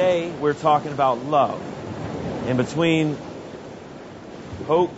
[0.00, 1.60] today we're talking about love.
[2.46, 3.18] And between
[4.66, 4.94] hope,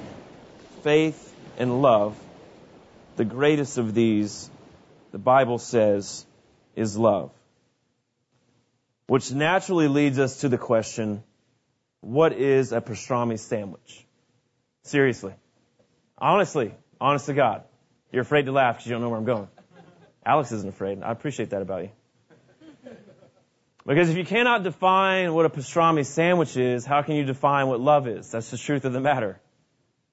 [0.85, 2.17] faith, and love,
[3.17, 4.49] the greatest of these,
[5.11, 6.25] the Bible says,
[6.77, 7.33] is love.
[9.09, 11.25] Which naturally leads us to the question,
[12.01, 14.07] what is a pastrami sandwich?
[14.85, 15.35] Seriously.
[16.17, 17.65] Honestly, honest to God.
[18.13, 19.49] You're afraid to laugh because you don't know where I'm going.
[20.25, 21.03] Alex isn't afraid.
[21.03, 21.91] I appreciate that about you.
[23.87, 27.81] Because if you cannot define what a pastrami sandwich is, how can you define what
[27.81, 28.31] love is?
[28.31, 29.41] That's the truth of the matter.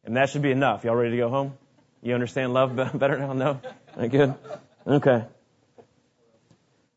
[0.03, 0.83] And that should be enough.
[0.83, 1.57] Y'all ready to go home?
[2.01, 3.33] You understand love better now?
[3.33, 3.59] No?
[4.07, 4.33] Good?
[4.87, 5.25] Okay.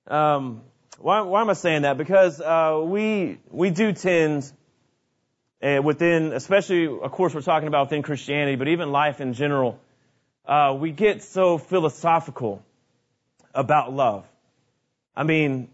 [0.06, 0.62] Um,
[0.98, 1.98] why, why am I saying that?
[1.98, 4.50] Because uh, we we do tend
[5.62, 9.78] uh, within, especially of course we're talking about within Christianity, but even life in general,
[10.46, 12.62] uh, we get so philosophical
[13.54, 14.24] about love.
[15.14, 15.68] I mean,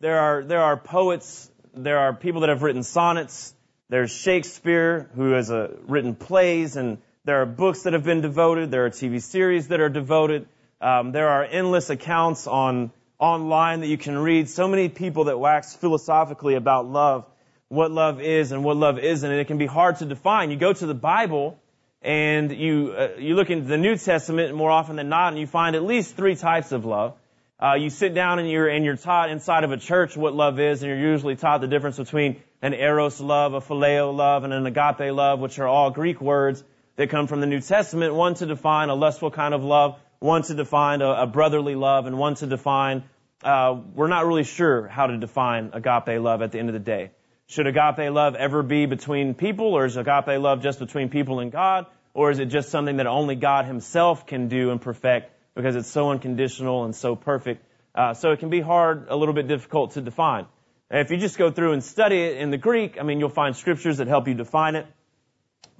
[0.00, 3.54] there are there are poets, there are people that have written sonnets.
[3.88, 8.70] There's Shakespeare who has uh, written plays, and there are books that have been devoted.
[8.70, 10.48] There are TV series that are devoted.
[10.80, 14.50] Um, there are endless accounts on online that you can read.
[14.50, 17.26] So many people that wax philosophically about love,
[17.68, 20.50] what love is and what love isn't, and it can be hard to define.
[20.50, 21.58] You go to the Bible
[22.02, 25.46] and you uh, you look into the New Testament more often than not, and you
[25.46, 27.14] find at least three types of love.
[27.58, 30.60] Uh, you sit down and you're and you're taught inside of a church what love
[30.60, 34.52] is, and you're usually taught the difference between an eros love, a phileo love, and
[34.52, 36.62] an agape love, which are all Greek words
[36.96, 38.14] that come from the New Testament.
[38.14, 42.04] One to define a lustful kind of love, one to define a, a brotherly love,
[42.04, 43.04] and one to define,
[43.42, 46.78] uh, we're not really sure how to define agape love at the end of the
[46.78, 47.10] day.
[47.46, 51.50] Should agape love ever be between people, or is agape love just between people and
[51.50, 51.86] God?
[52.12, 55.90] Or is it just something that only God Himself can do and perfect because it's
[55.90, 57.64] so unconditional and so perfect?
[57.94, 60.46] Uh, so it can be hard, a little bit difficult to define.
[60.90, 63.56] If you just go through and study it in the Greek, I mean, you'll find
[63.56, 64.86] scriptures that help you define it.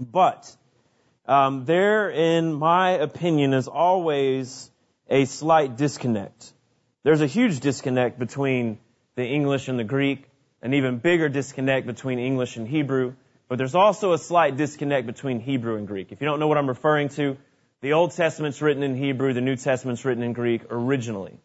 [0.00, 0.52] But
[1.26, 4.70] um, there, in my opinion, is always
[5.08, 6.52] a slight disconnect.
[7.04, 8.78] There's a huge disconnect between
[9.14, 10.28] the English and the Greek,
[10.62, 13.14] an even bigger disconnect between English and Hebrew,
[13.48, 16.10] but there's also a slight disconnect between Hebrew and Greek.
[16.10, 17.36] If you don't know what I'm referring to,
[17.80, 21.38] the Old Testament's written in Hebrew, the New Testament's written in Greek originally.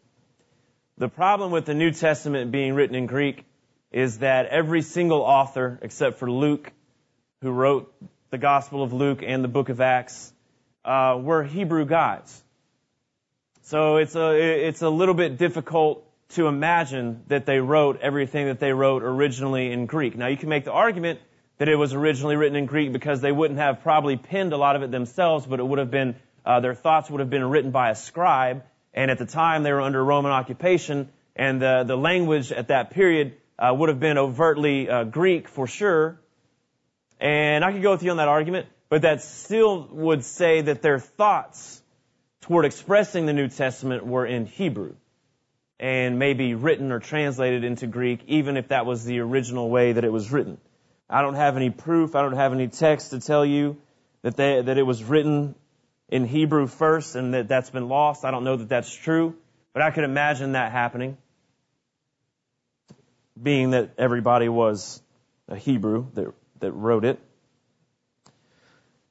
[0.98, 3.44] The problem with the New Testament being written in Greek
[3.90, 6.72] is that every single author, except for Luke,
[7.42, 7.92] who wrote
[8.30, 10.32] the Gospel of Luke and the book of Acts,
[10.84, 12.42] uh, were Hebrew guys.
[13.64, 18.58] So it's a, it's a little bit difficult to imagine that they wrote everything that
[18.58, 20.16] they wrote originally in Greek.
[20.16, 21.20] Now you can make the argument
[21.62, 24.74] that it was originally written in Greek because they wouldn't have probably penned a lot
[24.74, 27.70] of it themselves, but it would have been, uh, their thoughts would have been written
[27.70, 28.64] by a scribe.
[28.92, 32.90] And at the time they were under Roman occupation and the, the language at that
[32.90, 36.20] period uh, would have been overtly uh, Greek for sure.
[37.20, 40.82] And I could go with you on that argument, but that still would say that
[40.82, 41.80] their thoughts
[42.40, 44.96] toward expressing the New Testament were in Hebrew
[45.78, 50.02] and maybe written or translated into Greek, even if that was the original way that
[50.02, 50.58] it was written.
[51.12, 53.76] I don't have any proof, I don't have any text to tell you
[54.22, 55.54] that they, that it was written
[56.08, 58.24] in Hebrew first and that that's been lost.
[58.24, 59.34] I don't know that that's true,
[59.72, 61.16] but I could imagine that happening,
[63.40, 65.02] being that everybody was
[65.48, 67.20] a Hebrew that that wrote it.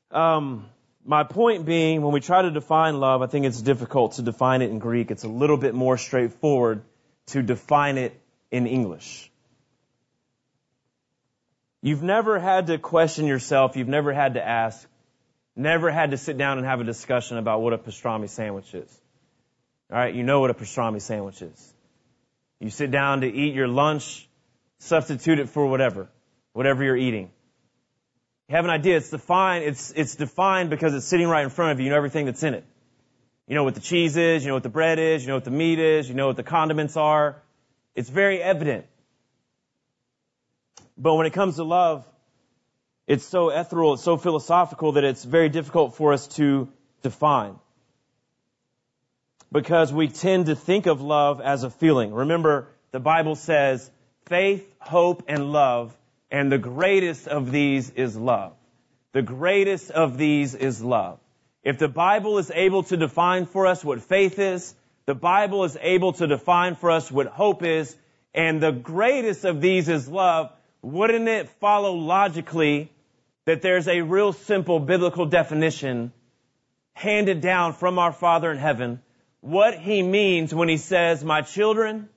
[0.10, 0.66] Um,
[1.06, 4.62] my point being, when we try to define love, I think it's difficult to define
[4.62, 5.12] it in Greek.
[5.12, 6.84] It's a little bit more straightforward
[7.28, 8.20] to define it
[8.50, 9.31] in English.
[11.82, 13.76] You've never had to question yourself.
[13.76, 14.88] You've never had to ask.
[15.56, 19.02] Never had to sit down and have a discussion about what a pastrami sandwich is.
[19.92, 21.74] All right, you know what a pastrami sandwich is.
[22.60, 24.28] You sit down to eat your lunch,
[24.78, 26.08] substitute it for whatever,
[26.54, 27.32] whatever you're eating.
[28.48, 28.98] You have an idea.
[28.98, 29.66] It's defined.
[29.66, 31.86] It's it's defined because it's sitting right in front of you.
[31.86, 32.64] You know everything that's in it.
[33.48, 34.44] You know what the cheese is.
[34.44, 35.24] You know what the bread is.
[35.24, 36.08] You know what the meat is.
[36.08, 37.42] You know what the condiments are.
[37.96, 38.86] It's very evident.
[40.98, 42.06] But when it comes to love,
[43.08, 46.70] it's so ethereal, it's so philosophical that it's very difficult for us to
[47.02, 47.56] define.
[49.52, 52.14] Because we tend to think of love as a feeling.
[52.14, 53.90] Remember, the Bible says
[54.26, 55.96] faith, hope, and love
[56.32, 58.54] and the greatest of these is love.
[59.12, 61.20] The greatest of these is love.
[61.64, 64.74] If the Bible is able to define for us what faith is,
[65.06, 67.96] the Bible is able to define for us what hope is,
[68.34, 72.92] and the greatest of these is love, wouldn't it follow logically
[73.46, 76.12] that there's a real simple biblical definition
[76.94, 79.02] handed down from our Father in heaven,
[79.40, 82.10] what he means when he says, my children,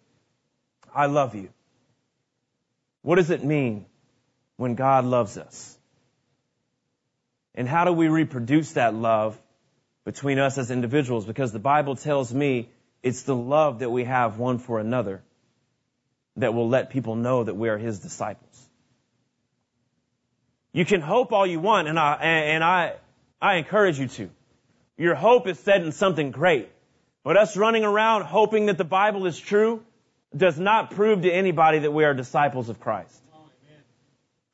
[0.94, 1.48] I love you.
[3.02, 3.86] What does it mean
[4.56, 5.78] when God loves us?
[7.54, 9.40] And how do we reproduce that love
[10.04, 11.24] between us as individuals?
[11.24, 12.68] Because the Bible tells me
[13.02, 15.22] it's the love that we have one for another
[16.36, 18.68] that will let people know that we are His disciples.
[20.72, 22.94] You can hope all you want, and I, and I,
[23.40, 24.30] I encourage you to.
[24.96, 26.68] Your hope is set in something great.
[27.22, 29.82] But us running around hoping that the Bible is true
[30.36, 33.20] does not prove to anybody that we are disciples of Christ.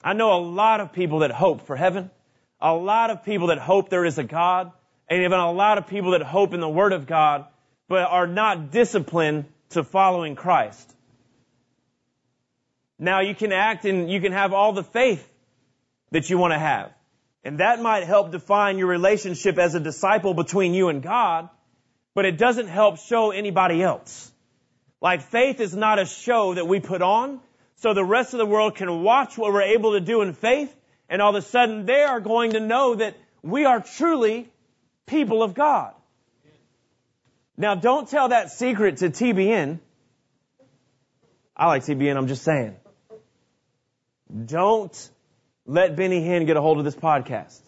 [0.02, 2.10] I know a lot of people that hope for heaven,
[2.60, 4.72] a lot of people that hope there is a God,
[5.08, 7.46] and even a lot of people that hope in the Word of God,
[7.88, 10.94] but are not disciplined to following Christ.
[13.00, 15.26] Now you can act and you can have all the faith
[16.10, 16.92] that you want to have.
[17.42, 21.48] And that might help define your relationship as a disciple between you and God,
[22.14, 24.30] but it doesn't help show anybody else.
[25.00, 27.40] Like faith is not a show that we put on,
[27.76, 30.74] so the rest of the world can watch what we're able to do in faith,
[31.08, 34.46] and all of a sudden they are going to know that we are truly
[35.06, 35.94] people of God.
[37.56, 39.78] Now don't tell that secret to TBN.
[41.56, 42.76] I like TBN, I'm just saying.
[44.46, 45.10] Don't
[45.66, 47.60] let Benny Hinn get a hold of this podcast.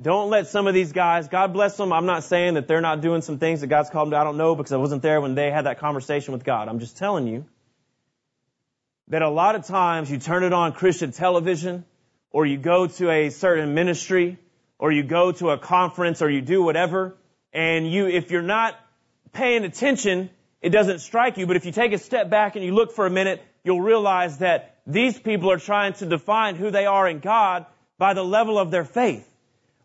[0.00, 1.92] Don't let some of these guys, God bless them.
[1.92, 4.18] I'm not saying that they're not doing some things that God's called them to.
[4.18, 6.68] I don't know because I wasn't there when they had that conversation with God.
[6.68, 7.46] I'm just telling you
[9.08, 11.84] that a lot of times you turn it on Christian television
[12.30, 14.38] or you go to a certain ministry
[14.78, 17.16] or you go to a conference or you do whatever
[17.52, 18.78] and you, if you're not
[19.32, 20.28] paying attention,
[20.60, 21.46] it doesn't strike you.
[21.46, 24.38] But if you take a step back and you look for a minute, you'll realize
[24.38, 27.66] that these people are trying to define who they are in God
[27.98, 29.28] by the level of their faith.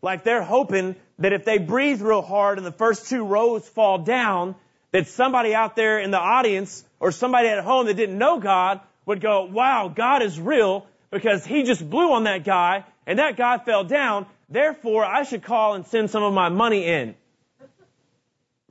[0.00, 3.98] Like they're hoping that if they breathe real hard and the first two rows fall
[3.98, 4.54] down,
[4.92, 8.80] that somebody out there in the audience or somebody at home that didn't know God
[9.06, 13.36] would go, wow, God is real because he just blew on that guy and that
[13.36, 14.26] guy fell down.
[14.48, 17.14] Therefore, I should call and send some of my money in.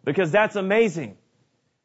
[0.04, 1.18] Because that's amazing.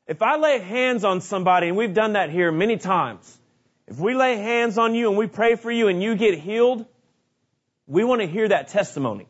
[0.07, 3.39] If I lay hands on somebody, and we've done that here many times,
[3.87, 6.85] if we lay hands on you and we pray for you and you get healed,
[7.87, 9.29] we want to hear that testimony.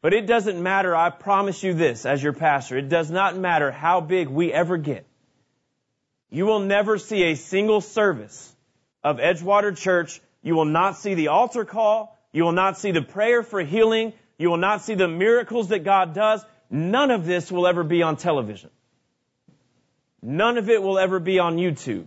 [0.00, 3.72] But it doesn't matter, I promise you this as your pastor, it does not matter
[3.72, 5.04] how big we ever get.
[6.30, 8.54] You will never see a single service
[9.02, 10.20] of Edgewater Church.
[10.42, 12.16] You will not see the altar call.
[12.32, 14.12] You will not see the prayer for healing.
[14.38, 16.44] You will not see the miracles that God does.
[16.70, 18.70] None of this will ever be on television.
[20.22, 22.06] None of it will ever be on YouTube.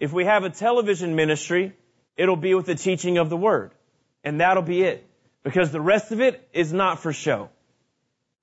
[0.00, 1.74] If we have a television ministry,
[2.16, 3.70] it'll be with the teaching of the Word.
[4.24, 5.06] And that'll be it.
[5.44, 7.50] Because the rest of it is not for show.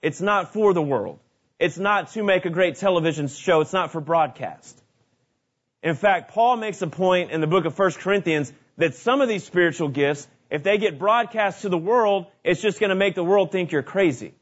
[0.02, 1.20] It's not for the world.
[1.60, 3.62] It's not to make a great television show.
[3.62, 4.80] It's not for broadcast.
[5.82, 9.28] In fact, Paul makes a point in the book of 1 Corinthians that some of
[9.28, 13.16] these spiritual gifts, if they get broadcast to the world, it's just going to make
[13.16, 14.34] the world think you're crazy.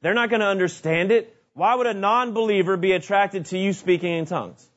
[0.00, 1.34] They're not going to understand it.
[1.54, 4.67] Why would a non-believer be attracted to you speaking in tongues?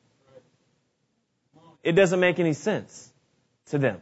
[1.82, 3.12] It doesn't make any sense
[3.66, 4.00] to them.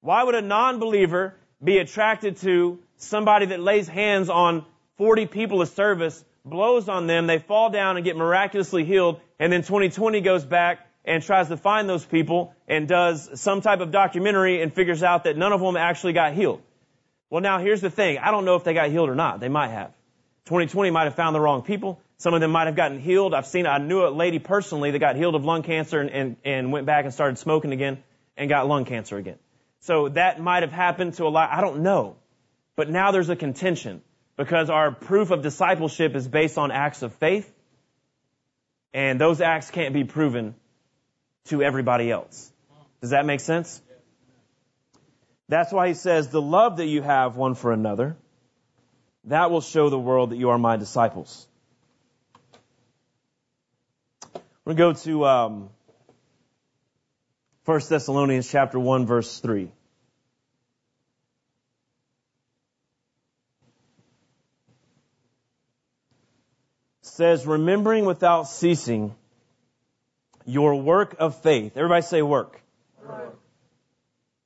[0.00, 4.64] Why would a non-believer be attracted to somebody that lays hands on
[4.98, 9.52] 40 people a service, blows on them, they fall down and get miraculously healed, and
[9.52, 13.90] then 2020 goes back and tries to find those people and does some type of
[13.90, 16.62] documentary and figures out that none of them actually got healed.
[17.30, 18.18] Well, now here's the thing.
[18.18, 19.40] I don't know if they got healed or not.
[19.40, 19.92] They might have.
[20.46, 22.00] 2020 might have found the wrong people.
[22.18, 23.34] Some of them might have gotten healed.
[23.34, 26.36] I've seen, I knew a lady personally that got healed of lung cancer and, and,
[26.44, 28.02] and went back and started smoking again
[28.36, 29.38] and got lung cancer again.
[29.80, 31.50] So that might have happened to a lot.
[31.52, 32.16] I don't know.
[32.74, 34.02] But now there's a contention
[34.36, 37.52] because our proof of discipleship is based on acts of faith
[38.92, 40.54] and those acts can't be proven
[41.46, 42.50] to everybody else.
[43.02, 43.82] Does that make sense?
[45.48, 48.16] That's why he says the love that you have one for another,
[49.24, 51.46] that will show the world that you are my disciples.
[54.66, 55.70] We're going to go to um,
[57.66, 59.70] 1 Thessalonians chapter 1 verse 3.
[67.02, 69.14] says, remembering without ceasing
[70.44, 71.74] your work of faith.
[71.76, 72.60] Everybody say work.
[73.02, 73.38] work.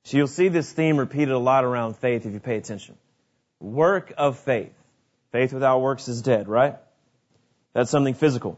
[0.05, 2.95] So you'll see this theme repeated a lot around faith if you pay attention.
[3.59, 4.71] Work of faith.
[5.33, 6.77] Faith without works is dead, right?
[7.73, 8.57] That's something physical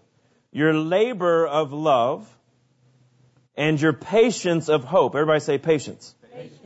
[0.54, 2.30] your labor of love,
[3.56, 5.16] and your patience of hope.
[5.16, 6.14] Everybody say patience.
[6.32, 6.60] patience.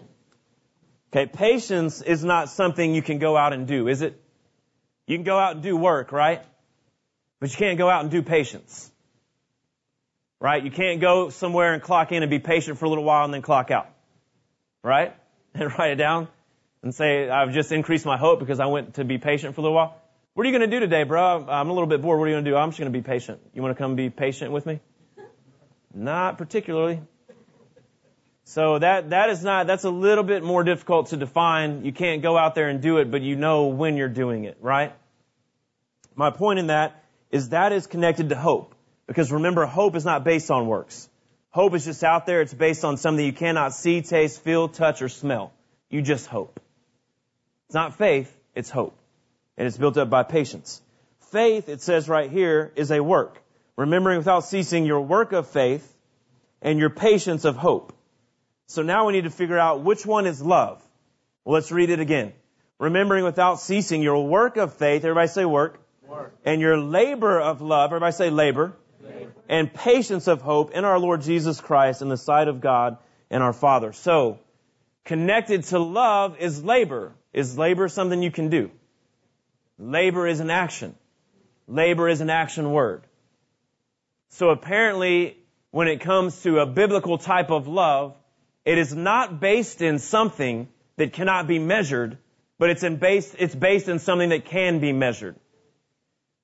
[1.12, 4.22] Okay, patience is not something you can go out and do, is it?
[5.08, 6.44] You can go out and do work, right?
[7.40, 8.92] But you can't go out and do patience.
[10.40, 10.64] Right?
[10.64, 13.34] You can't go somewhere and clock in and be patient for a little while and
[13.34, 13.90] then clock out.
[14.84, 15.16] Right?
[15.54, 16.28] And write it down
[16.84, 19.64] and say, I've just increased my hope because I went to be patient for a
[19.64, 19.96] little while.
[20.38, 21.48] What are you going to do today, bro?
[21.50, 22.20] I'm a little bit bored.
[22.20, 22.56] What are you going to do?
[22.56, 23.42] I'm just going to be patient.
[23.56, 24.80] You want to come be patient with me?
[25.96, 27.02] Not particularly.
[28.44, 31.86] So that, that is not, that's a little bit more difficult to define.
[31.86, 34.60] You can't go out there and do it, but you know when you're doing it,
[34.62, 34.94] right?
[36.14, 38.76] My point in that is that is connected to hope.
[39.08, 41.10] Because remember, hope is not based on works.
[41.50, 42.42] Hope is just out there.
[42.42, 45.52] It's based on something you cannot see, taste, feel, touch, or smell.
[45.90, 46.60] You just hope.
[47.66, 48.96] It's not faith, it's hope.
[49.58, 50.82] And it's built up by patience.
[51.32, 53.42] Faith, it says right here, is a work.
[53.76, 55.94] Remembering without ceasing your work of faith
[56.62, 57.94] and your patience of hope.
[58.68, 60.82] So now we need to figure out which one is love.
[61.46, 62.34] Well, let's read it again.
[62.80, 66.36] Remembering without ceasing your work of faith, everybody say work, work.
[66.46, 68.74] and your labor of love, everybody say labor,
[69.50, 72.98] and patience of hope in our Lord Jesus Christ in the sight of God
[73.30, 73.94] and our Father.
[73.94, 74.40] So,
[75.06, 77.14] connected to love is labor.
[77.34, 78.72] Is labor something you can do?
[79.80, 80.96] Labor is an action.
[81.68, 83.04] Labor is an action word.
[84.30, 85.38] So apparently,
[85.72, 88.16] when it comes to a biblical type of love,
[88.66, 90.68] it is not based in something
[90.98, 92.18] that cannot be measured,
[92.58, 95.36] but it's, based, it's based in something that can be measured.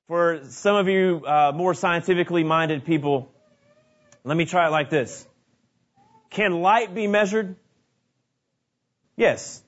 [0.07, 3.31] For some of you uh, more scientifically minded people,
[4.23, 5.27] let me try it like this.
[6.29, 7.55] Can light be measured?
[9.15, 9.61] Yes.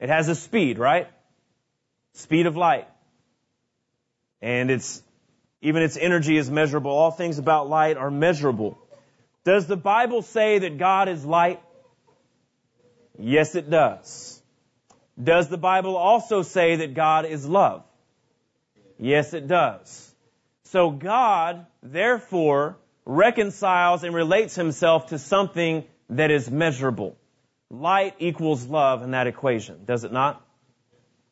[0.00, 1.08] It has a speed, right?
[2.14, 2.88] Speed of light.
[4.42, 5.02] And it's,
[5.62, 6.90] even its energy is measurable.
[6.90, 8.76] All things about light are measurable.
[9.44, 11.60] Does the Bible say that God is light?
[13.18, 14.42] Yes, it does.
[15.22, 17.84] Does the Bible also say that God is love?
[18.98, 20.14] Yes, it does.
[20.64, 27.16] So God, therefore, reconciles and relates himself to something that is measurable.
[27.70, 30.44] Light equals love in that equation, does it not?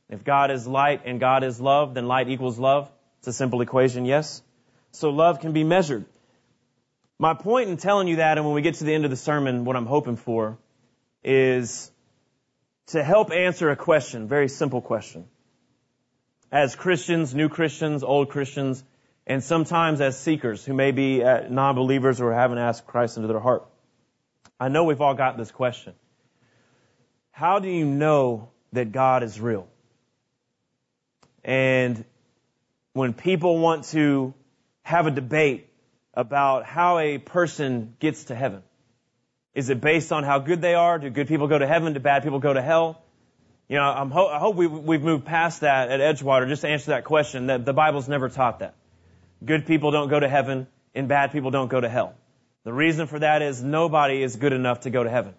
[0.08, 2.90] If God is light and God is love, then light equals love.
[3.20, 4.42] It's a simple equation, yes?
[4.92, 6.04] So love can be measured.
[7.18, 9.16] My point in telling you that, and when we get to the end of the
[9.16, 10.58] sermon, what I'm hoping for
[11.22, 11.90] is
[12.88, 15.26] to help answer a question, very simple question
[16.52, 18.82] as Christians, new Christians, old Christians,
[19.26, 23.38] and sometimes as seekers who may be uh, non-believers or haven't asked Christ into their
[23.38, 23.66] heart.
[24.58, 25.94] I know we've all got this question.
[27.30, 29.68] How do you know that God is real?
[31.44, 32.04] And
[32.92, 34.34] when people want to
[34.82, 35.68] have a debate
[36.14, 38.62] about how a person gets to heaven,
[39.54, 40.98] is it based on how good they are?
[40.98, 41.92] Do good people go to heaven?
[41.92, 43.02] Do bad people go to hell?
[43.68, 46.68] You know, I'm ho- I hope we've, we've moved past that at Edgewater just to
[46.68, 48.74] answer that question that the Bible's never taught that.
[49.44, 52.14] Good people don't go to heaven and bad people don't go to hell.
[52.64, 55.34] The reason for that is nobody is good enough to go to heaven.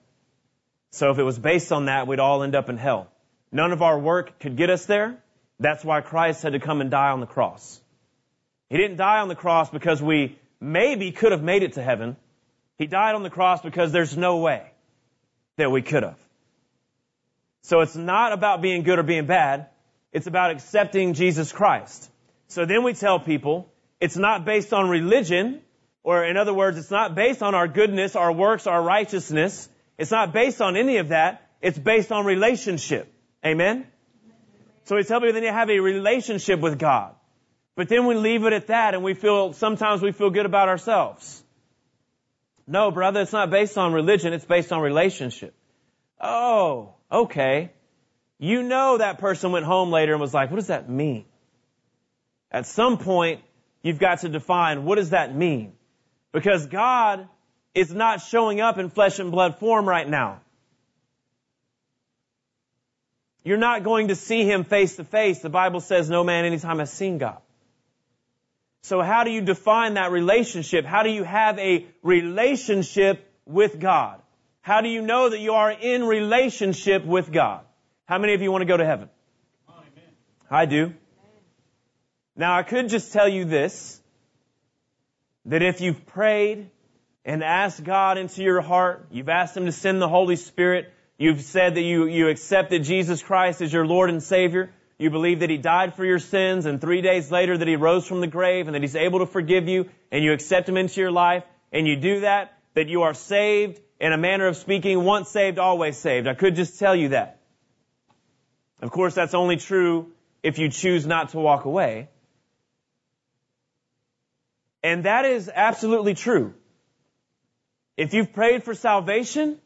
[0.91, 3.10] So if it was based on that, we'd all end up in hell.
[3.51, 5.21] None of our work could get us there.
[5.62, 7.80] That's why Christ had to come and die on the cross.
[8.70, 12.18] He didn't die on the cross because we maybe could have made it to heaven.
[12.80, 14.63] He died on the cross because there's no way
[15.58, 16.18] that we could have.
[17.62, 19.68] So it's not about being good or being bad.
[20.12, 22.10] It's about accepting Jesus Christ.
[22.48, 25.62] So then we tell people it's not based on religion,
[26.03, 29.70] or in other words, it's not based on our goodness, our works, our righteousness.
[30.00, 31.48] It's not based on any of that.
[31.62, 33.13] It's based on relationship.
[33.46, 33.86] Amen?
[34.86, 37.16] So people they need to have a relationship with God.
[37.76, 40.68] But then we leave it at that and we feel, sometimes we feel good about
[40.68, 41.44] ourselves.
[42.68, 45.54] No, brother, it's not based on religion, it's based on relationship.
[46.20, 47.72] Oh, okay.
[48.38, 51.26] You know that person went home later and was like, what does that mean?
[52.52, 53.42] At some point,
[53.82, 55.74] you've got to define what does that mean?
[56.32, 57.28] Because God
[57.74, 60.42] is not showing up in flesh and blood form right now.
[63.43, 65.39] You're not going to see Him face to face.
[65.39, 67.38] The Bible says no man anytime has seen God.
[68.83, 70.86] So how do you define that relationship?
[70.86, 74.21] How do you have a relationship with God?
[74.62, 77.62] How do you know that you are in relationship with God?
[78.05, 79.10] How many of you want to go to heaven?
[79.69, 80.03] Amen.
[80.50, 80.93] I do.
[82.36, 84.00] Now I could just tell you this,
[85.45, 86.69] that if you've prayed
[87.25, 90.91] and asked God into your heart, you've asked Him to send the Holy Spirit,
[91.22, 95.42] you've said that you, you accepted Jesus Christ as your Lord and Savior, you believe
[95.42, 98.28] that He died for your sins and three days later that He rose from the
[98.28, 101.44] grave and that He's able to forgive you and you accept Him into your life
[101.72, 105.60] and you do that, that you are saved in a manner of speaking, once saved,
[105.60, 106.28] always saved.
[106.28, 107.40] I could just tell you that.
[108.82, 110.12] Of course, that's only true
[110.42, 112.10] if you choose not to walk away.
[114.82, 116.56] And that is absolutely true.
[117.96, 119.60] If you've prayed for salvation,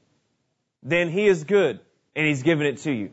[0.85, 1.81] then He is good
[2.15, 3.11] and He's given it to you.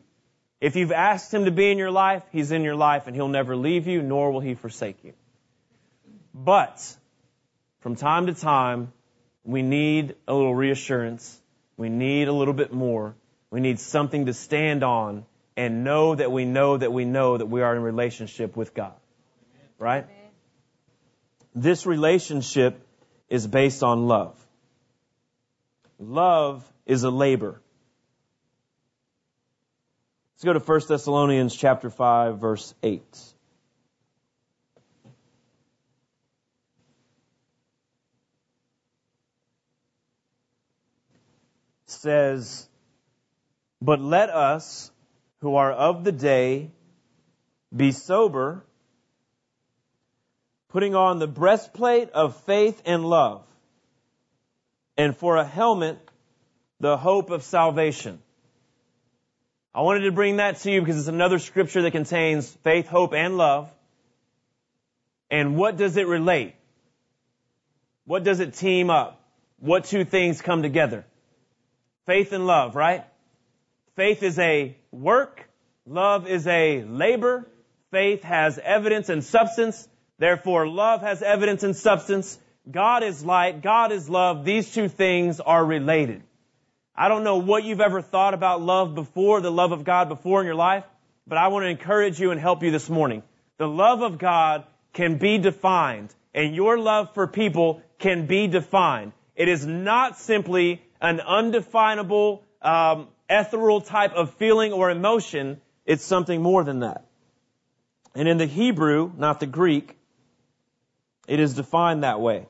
[0.61, 3.26] If you've asked Him to be in your life, He's in your life and He'll
[3.26, 5.14] never leave you, nor will He forsake you.
[6.33, 6.97] But,
[7.81, 8.93] from time to time,
[9.43, 11.41] we need a little reassurance.
[11.76, 13.17] We need a little bit more.
[13.50, 15.26] We need something to stand on
[15.57, 18.95] and know that we know that we know that we are in relationship with God.
[19.79, 20.05] Right?
[20.05, 20.17] Amen.
[21.55, 22.81] This relationship
[23.29, 24.38] is based on love.
[25.99, 27.61] Love is a labor.
[30.35, 33.03] Let's go to 1 Thessalonians chapter 5 verse 8.
[42.03, 42.69] says,
[43.81, 44.91] But let us,
[45.41, 46.71] who are of the day,
[47.75, 48.65] be sober,
[50.69, 53.45] putting on the breastplate of faith and love,
[54.97, 55.99] and for a helmet,
[56.83, 58.21] the hope of salvation.
[59.73, 63.15] I wanted to bring that to you because it's another scripture that contains faith, hope,
[63.15, 63.71] and love.
[65.31, 66.57] And what does it relate?
[68.05, 69.23] What does it team up?
[69.61, 71.05] What two things come together?
[72.07, 73.05] Faith and love, right?
[73.95, 75.49] Faith is a work.
[75.87, 77.49] Love is a labor.
[77.93, 79.87] Faith has evidence and substance.
[80.19, 82.37] Therefore, love has evidence and substance.
[82.69, 83.62] God is light.
[83.62, 84.45] God is love.
[84.45, 86.25] These two things are related.
[86.95, 90.41] I don't know what you've ever thought about love before, the love of God before
[90.41, 90.85] in your life,
[91.27, 93.23] but I want to encourage you and help you this morning.
[93.57, 99.13] The love of God can be defined, and your love for people can be defined.
[99.37, 105.61] It is not simply an undefinable, um, ethereal type of feeling or emotion.
[105.87, 107.07] It's something more than that.
[108.15, 109.97] And in the Hebrew, not the Greek,
[111.27, 112.47] it is defined that way.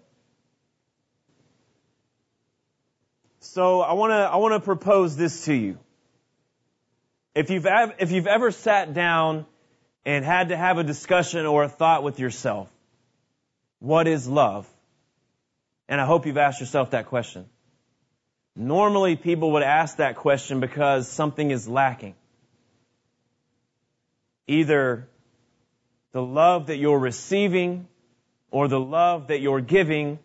[3.53, 5.79] So I want to I want to propose this to you.
[7.35, 7.67] If you've
[7.99, 9.45] if you've ever sat down
[10.07, 12.71] and had to have a discussion or a thought with yourself,
[13.79, 14.67] what is love?
[15.87, 17.45] And I hope you've asked yourself that question.
[18.57, 22.15] Normally people would ask that question because something is lacking.
[24.47, 25.07] Either
[26.13, 27.87] the love that you're receiving
[28.51, 30.21] or the love that you're giving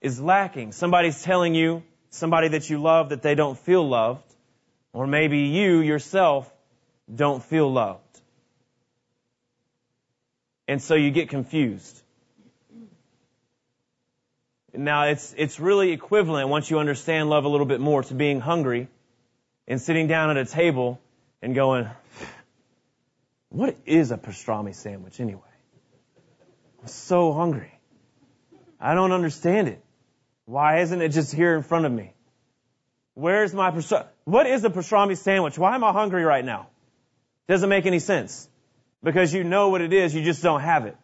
[0.00, 0.70] is lacking.
[0.70, 4.24] Somebody's telling you, somebody that you love that they don't feel loved,
[4.92, 6.52] or maybe you yourself
[7.12, 8.00] don't feel loved.
[10.68, 12.00] And so you get confused.
[14.72, 18.40] Now it's, it's really equivalent once you understand love a little bit more to being
[18.40, 18.88] hungry
[19.66, 21.00] and sitting down at a table
[21.42, 21.88] and going,
[23.48, 25.42] what is a pastrami sandwich anyway?
[26.80, 27.72] I'm so hungry.
[28.80, 29.82] I don't understand it.
[30.50, 32.12] Why isn't it just here in front of me?
[33.14, 34.06] Where's my pastrami?
[34.24, 35.56] What is a pastrami sandwich?
[35.56, 36.66] Why am I hungry right now?
[37.46, 38.48] Doesn't make any sense.
[39.00, 40.96] Because you know what it is, you just don't have it.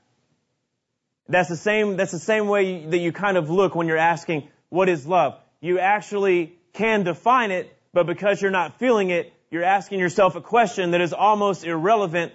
[1.28, 4.48] That's the same, that's the same way that you kind of look when you're asking,
[4.68, 5.38] what is love?
[5.61, 10.40] You actually can define it, but because you're not feeling it, you're asking yourself a
[10.40, 12.32] question that is almost irrelevant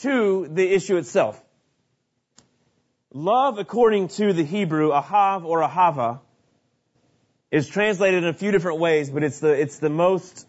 [0.00, 1.38] to the issue itself.
[3.12, 6.20] Love, according to the Hebrew, ahav or ahava,
[7.56, 10.46] is translated in a few different ways, but it's the, it's the most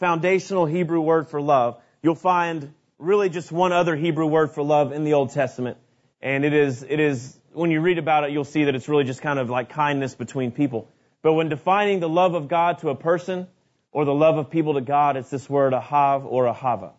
[0.00, 1.78] foundational Hebrew word for love.
[2.02, 5.76] You'll find really just one other Hebrew word for love in the Old Testament.
[6.22, 9.04] And it is, it is, when you read about it, you'll see that it's really
[9.04, 10.88] just kind of like kindness between people.
[11.20, 13.46] But when defining the love of God to a person,
[13.92, 16.92] or the love of people to God, it's this word ahav or ahava.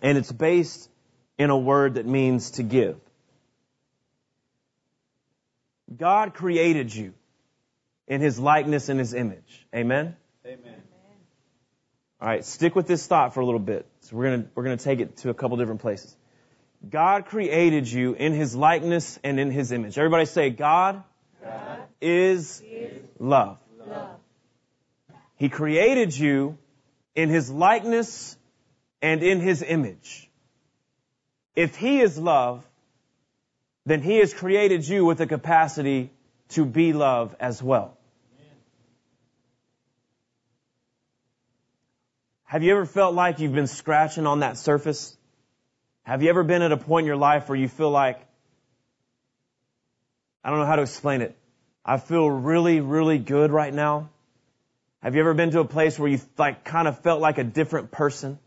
[0.00, 0.88] And it's based
[1.36, 3.00] in a word that means to give.
[5.96, 7.14] God created you
[8.08, 9.66] in his likeness and his image.
[9.74, 10.16] Amen?
[10.46, 10.82] Amen.
[12.20, 13.86] All right, stick with this thought for a little bit.
[14.00, 16.16] So we're going to we're to take it to a couple different places.
[16.88, 19.98] God created you in his likeness and in his image.
[19.98, 21.02] Everybody say God,
[21.42, 23.58] God is, is love.
[23.86, 24.16] love.
[25.36, 26.56] He created you
[27.14, 28.36] in his likeness
[29.02, 30.30] and in his image.
[31.54, 32.64] If he is love,
[33.84, 36.10] then he has created you with the capacity
[36.50, 37.95] to be love as well.
[42.46, 45.16] Have you ever felt like you've been scratching on that surface?
[46.04, 48.20] Have you ever been at a point in your life where you feel like,
[50.44, 51.36] I don't know how to explain it.
[51.84, 54.10] I feel really, really good right now.
[55.02, 57.44] Have you ever been to a place where you like kind of felt like a
[57.44, 58.38] different person?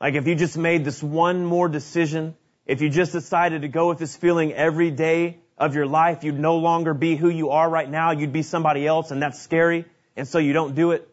[0.00, 3.88] Like if you just made this one more decision, if you just decided to go
[3.90, 6.24] with this feeling every day of your life.
[6.24, 8.12] You'd no longer be who you are right now.
[8.12, 9.84] You'd be somebody else and that's scary.
[10.16, 11.08] And so you don't do it.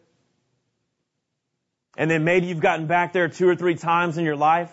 [1.96, 4.70] And then maybe you've gotten back there two or three times in your life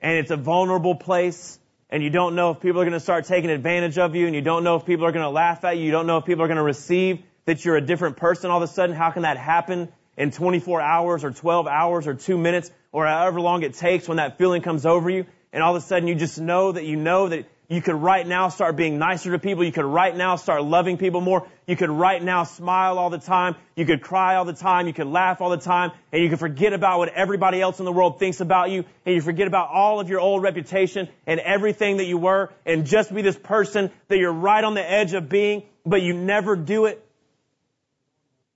[0.00, 3.24] and it's a vulnerable place and you don't know if people are going to start
[3.24, 5.76] taking advantage of you and you don't know if people are going to laugh at
[5.76, 5.84] you.
[5.84, 8.62] You don't know if people are going to receive that you're a different person all
[8.62, 8.94] of a sudden.
[8.94, 13.40] How can that happen in 24 hours or 12 hours or two minutes or however
[13.40, 15.26] long it takes when that feeling comes over you?
[15.52, 18.26] And all of a sudden you just know that you know that you could right
[18.26, 19.62] now start being nicer to people.
[19.62, 21.46] You could right now start loving people more.
[21.68, 23.54] You could right now smile all the time.
[23.76, 24.88] You could cry all the time.
[24.88, 25.92] You could laugh all the time.
[26.10, 28.84] And you could forget about what everybody else in the world thinks about you.
[29.06, 32.86] And you forget about all of your old reputation and everything that you were and
[32.86, 36.56] just be this person that you're right on the edge of being, but you never
[36.56, 37.00] do it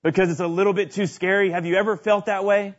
[0.02, 1.52] because it's a little bit too scary.
[1.52, 2.74] Have you ever felt that way?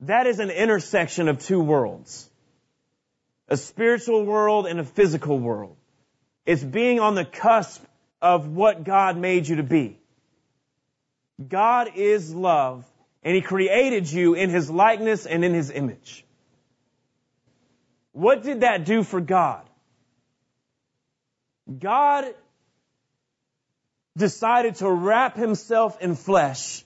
[0.00, 2.27] That is an intersection of two worlds
[3.48, 5.76] a spiritual world and a physical world.
[6.44, 7.82] It's being on the cusp
[8.20, 9.98] of what God made you to be.
[11.46, 12.84] God is love,
[13.22, 16.24] and He created you in His likeness and in His image.
[18.12, 19.62] What did that do for God?
[21.78, 22.34] God
[24.16, 26.84] decided to wrap Himself in flesh,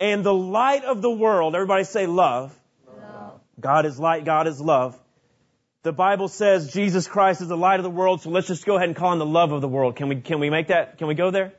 [0.00, 2.58] and the light of the world, everybody say love.
[2.88, 3.40] love.
[3.60, 4.98] God is light, God is love.
[5.82, 8.76] The Bible says Jesus Christ is the light of the world, so let's just go
[8.76, 9.96] ahead and call him the love of the world.
[9.96, 11.52] Can we, can we make that, can we go there?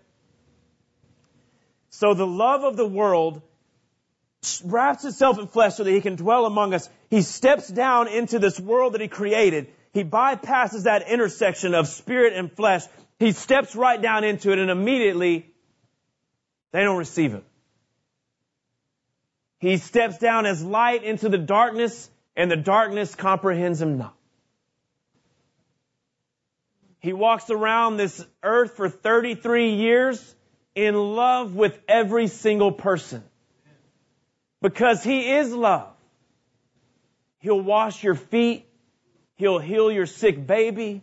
[1.90, 3.42] So the love of the world
[4.64, 6.90] wraps itself in flesh so that he can dwell among us.
[7.10, 9.68] He steps down into this world that he created.
[9.94, 12.84] He bypasses that intersection of spirit and flesh.
[13.20, 15.52] He steps right down into it and immediately
[16.72, 17.44] they don't receive him.
[19.60, 24.16] He steps down as light into the darkness and the darkness comprehends him not.
[27.00, 30.36] He walks around this earth for 33 years
[30.74, 33.24] in love with every single person.
[34.62, 35.90] Because he is love.
[37.40, 38.66] He'll wash your feet.
[39.36, 41.02] He'll heal your sick baby.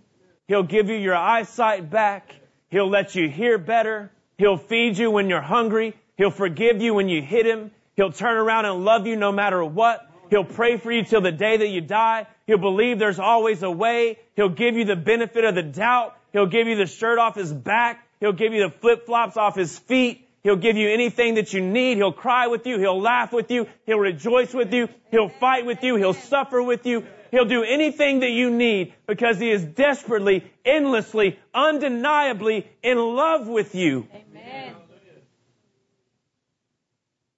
[0.49, 2.35] He'll give you your eyesight back.
[2.71, 4.11] He'll let you hear better.
[4.39, 5.95] He'll feed you when you're hungry.
[6.17, 7.71] He'll forgive you when you hit him.
[7.95, 10.10] He'll turn around and love you no matter what.
[10.31, 12.27] He'll pray for you till the day that you die.
[12.47, 14.19] He'll believe there's always a way.
[14.37, 16.17] He'll give you the benefit of the doubt.
[16.33, 18.07] He'll give you the shirt off his back.
[18.21, 20.29] He'll give you the flip flops off his feet.
[20.43, 21.97] He'll give you anything that you need.
[21.97, 22.79] He'll cry with you.
[22.79, 23.67] He'll laugh with you.
[23.87, 24.89] He'll rejoice with you.
[25.11, 25.97] He'll fight with you.
[25.97, 27.05] He'll suffer with you.
[27.33, 33.75] He'll do anything that you need because he is desperately, endlessly, undeniably in love with
[33.75, 34.09] you.
[34.15, 34.75] Amen.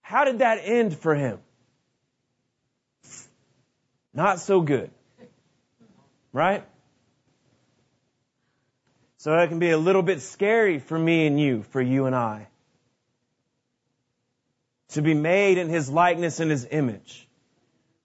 [0.03, 1.39] How did that end for him?
[4.15, 4.91] Not so good.
[6.33, 6.65] Right?
[9.19, 12.15] So it can be a little bit scary for me and you, for you and
[12.15, 12.49] I.
[14.91, 17.29] To be made in His likeness and His image.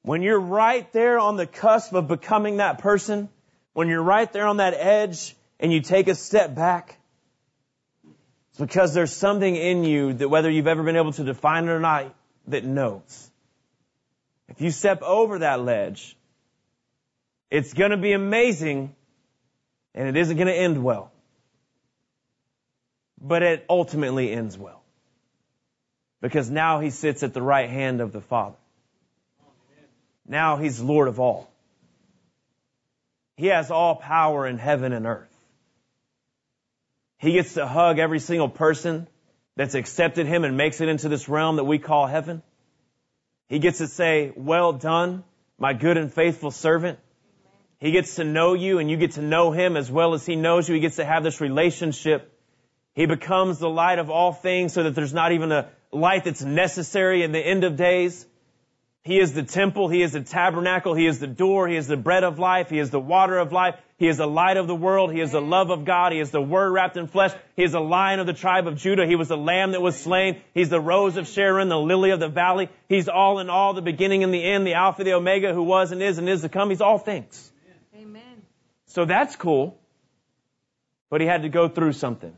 [0.04, 3.30] When you're right there on the cusp of becoming that person,
[3.74, 6.98] when you're right there on that edge and you take a step back,
[8.52, 11.72] it's because there's something in you that whether you've ever been able to define it
[11.72, 12.14] or not,
[12.48, 13.32] that knows.
[14.50, 16.16] If you step over that ledge,
[17.50, 18.96] it's going to be amazing
[19.94, 21.12] and it isn't going to end well.
[23.20, 24.84] But it ultimately ends well.
[26.22, 28.56] Because now he sits at the right hand of the Father.
[30.28, 31.50] Now he's Lord of all.
[33.38, 35.34] He has all power in heaven and earth.
[37.18, 39.08] He gets to hug every single person
[39.56, 42.44] that's accepted him and makes it into this realm that we call heaven.
[43.48, 45.24] He gets to say, well done,
[45.58, 47.00] my good and faithful servant.
[47.80, 50.36] He gets to know you and you get to know him as well as he
[50.36, 50.76] knows you.
[50.76, 52.34] He gets to have this relationship.
[52.94, 56.42] He becomes the light of all things so that there's not even a light that's
[56.42, 58.26] necessary in the end of days.
[59.08, 59.88] He is the temple.
[59.88, 60.94] He is the tabernacle.
[60.94, 61.66] He is the door.
[61.66, 62.70] He is the bread of life.
[62.70, 63.76] He is the water of life.
[63.98, 65.14] He is the light of the world.
[65.14, 66.12] He is the love of God.
[66.12, 67.32] He is the word wrapped in flesh.
[67.56, 69.08] He is the lion of the tribe of Judah.
[69.08, 70.42] He was the lamb that was slain.
[70.54, 72.68] He's the rose of Sharon, the lily of the valley.
[72.90, 75.94] He's all in all, the beginning and the end, the alpha, the omega, who was
[75.94, 76.70] and is and is to come.
[76.70, 77.50] He's all things.
[77.96, 78.42] Amen.
[78.88, 79.80] So that's cool.
[81.10, 82.36] But he had to go through something.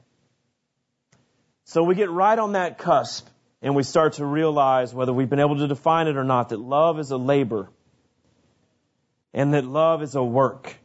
[1.64, 3.28] So we get right on that cusp
[3.62, 6.60] and we start to realize, whether we've been able to define it or not, that
[6.60, 7.70] love is a labor
[9.34, 10.76] and that love is a work.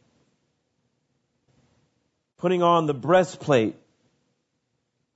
[2.39, 3.77] Putting on the breastplate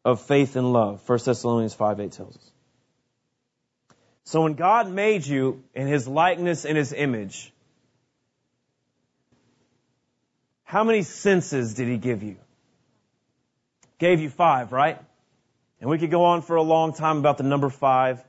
[0.05, 1.07] of faith and love.
[1.07, 2.51] 1 Thessalonians 5 8 tells us.
[4.25, 7.53] So when God made you in His likeness and His image,
[10.69, 12.37] How many senses did he give you?
[13.99, 14.99] Gave you five, right?
[15.81, 18.23] And we could go on for a long time about the number five,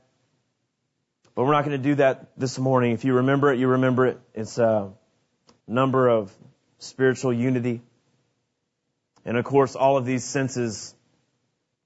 [1.34, 2.92] but we're not going to do that this morning.
[2.92, 4.20] If you remember it, you remember it.
[4.34, 4.92] It's a
[5.66, 6.32] number of
[6.78, 7.82] spiritual unity.
[9.24, 10.94] And of course, all of these senses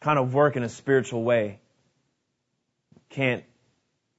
[0.00, 1.60] kind of work in a spiritual way.
[3.10, 3.44] Can't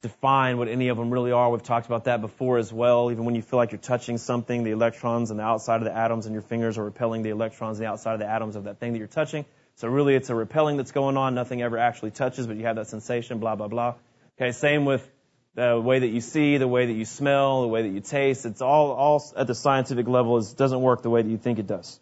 [0.01, 1.49] define what any of them really are.
[1.51, 3.11] We've talked about that before as well.
[3.11, 5.95] Even when you feel like you're touching something, the electrons on the outside of the
[5.95, 8.63] atoms in your fingers are repelling the electrons on the outside of the atoms of
[8.63, 9.45] that thing that you're touching.
[9.75, 11.35] So really it's a repelling that's going on.
[11.35, 13.95] Nothing ever actually touches, but you have that sensation, blah, blah, blah.
[14.37, 15.07] Okay, same with
[15.55, 18.45] the way that you see, the way that you smell, the way that you taste.
[18.45, 21.59] It's all, all at the scientific level is doesn't work the way that you think
[21.59, 21.99] it does.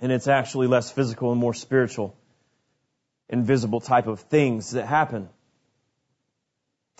[0.00, 2.16] And it's actually less physical and more spiritual,
[3.28, 5.28] invisible type of things that happen.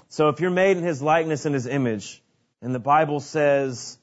[0.09, 2.22] So if you're made in His likeness and His image,
[2.61, 3.98] and the Bible says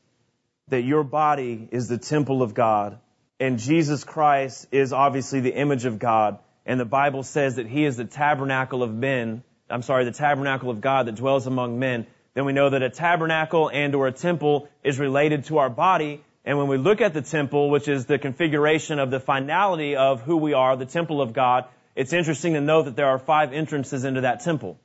[0.70, 3.00] that your body is the temple of God,
[3.40, 7.86] and Jesus Christ is obviously the image of God, and the Bible says that He
[7.86, 12.08] is the tabernacle of men, I'm sorry, the tabernacle of God that dwells among men,
[12.34, 16.24] then we know that a tabernacle and or a temple is related to our body,
[16.44, 20.22] and when we look at the temple, which is the configuration of the finality of
[20.22, 23.54] who we are, the temple of God, it's interesting to note that there are five
[23.54, 24.80] entrances into that temple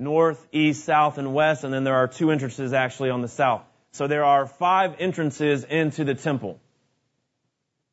[0.00, 3.62] north, east, south, and west, and then there are two entrances actually on the south.
[3.92, 6.58] So there are five entrances into the temple.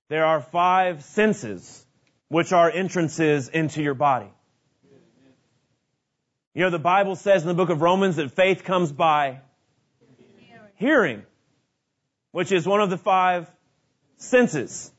[0.10, 1.86] There are five senses,
[2.30, 4.30] which are entrances into your body.
[6.54, 9.41] You know, the Bible says in the book of Romans that faith comes by
[10.76, 11.24] hearing,
[12.32, 13.52] which is one of the five
[14.17, 14.91] senses.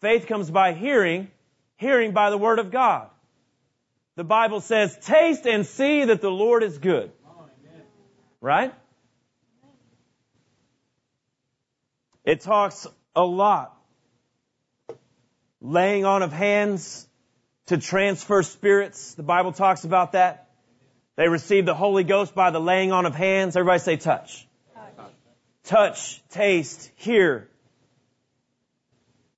[0.00, 1.30] Faith comes by hearing,
[1.76, 3.10] hearing by the word of God
[4.16, 7.12] the Bible says, taste and see that the Lord is good.
[8.40, 8.74] Right?
[12.24, 13.76] It talks a lot.
[15.60, 17.08] Laying on of hands
[17.66, 19.14] to transfer spirits.
[19.14, 20.50] The Bible talks about that.
[21.16, 23.56] They received the Holy Ghost by the laying on of hands.
[23.56, 24.46] Everybody say touch.
[24.74, 24.92] Touch,
[25.64, 27.48] touch taste, hear.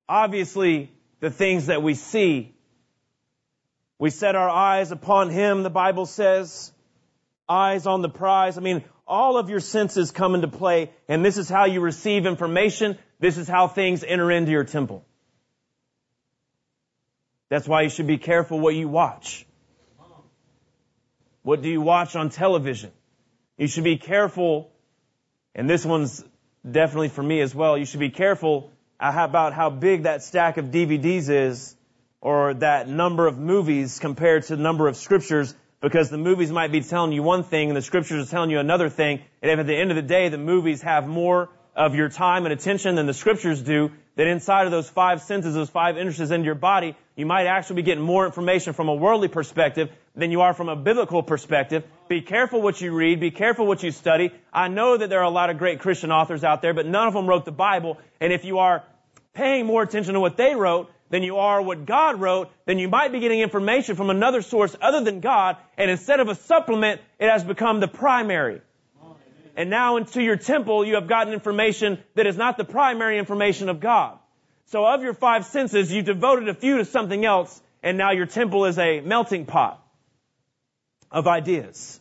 [0.09, 2.55] Obviously, the things that we see
[3.99, 6.73] we set our eyes upon Him, the Bible says.
[7.49, 8.59] Eyes on the prize.
[8.59, 12.27] I mean, all of your senses come into play, and this is how you receive
[12.27, 12.99] information.
[13.19, 15.05] This is how things enter into your temple.
[17.49, 19.47] That's why you should be careful what you watch.
[21.43, 22.93] What do you watch on television?
[23.57, 24.71] You should be careful,
[25.55, 26.23] and this one's
[26.71, 27.79] definitely for me as well.
[27.79, 31.75] You should be careful uh, about how big that stack of DVDs is
[32.21, 36.73] or that number of movies compared to the number of scriptures because the movies might
[36.73, 39.21] be telling you one thing and the scriptures are telling you another thing.
[39.43, 42.45] And if at the end of the day the movies have more of your time
[42.45, 46.33] and attention than the scriptures do, then inside of those five senses, those five interests
[46.33, 50.33] in your body, you might actually be getting more information from a worldly perspective than
[50.33, 51.85] you are from a biblical perspective.
[52.09, 53.21] Be careful what you read.
[53.21, 54.33] Be careful what you study.
[54.53, 57.07] I know that there are a lot of great Christian authors out there, but none
[57.07, 57.99] of them wrote the Bible.
[58.21, 58.83] And if you are
[59.35, 62.89] paying more attention to what they wrote, than you are what God wrote, then you
[62.89, 67.01] might be getting information from another source other than God, and instead of a supplement,
[67.19, 68.61] it has become the primary.
[69.57, 73.69] And now into your temple, you have gotten information that is not the primary information
[73.69, 74.19] of God.
[74.67, 78.27] So of your five senses, you devoted a few to something else, and now your
[78.27, 79.83] temple is a melting pot
[81.11, 81.99] of ideas.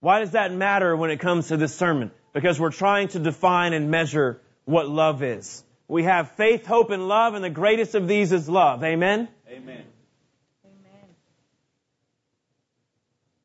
[0.00, 2.10] Why does that matter when it comes to this sermon?
[2.32, 5.62] Because we're trying to define and measure what love is.
[5.94, 8.82] We have faith, hope, and love, and the greatest of these is love.
[8.82, 9.28] Amen?
[9.48, 9.84] Amen.
[10.64, 11.08] Amen.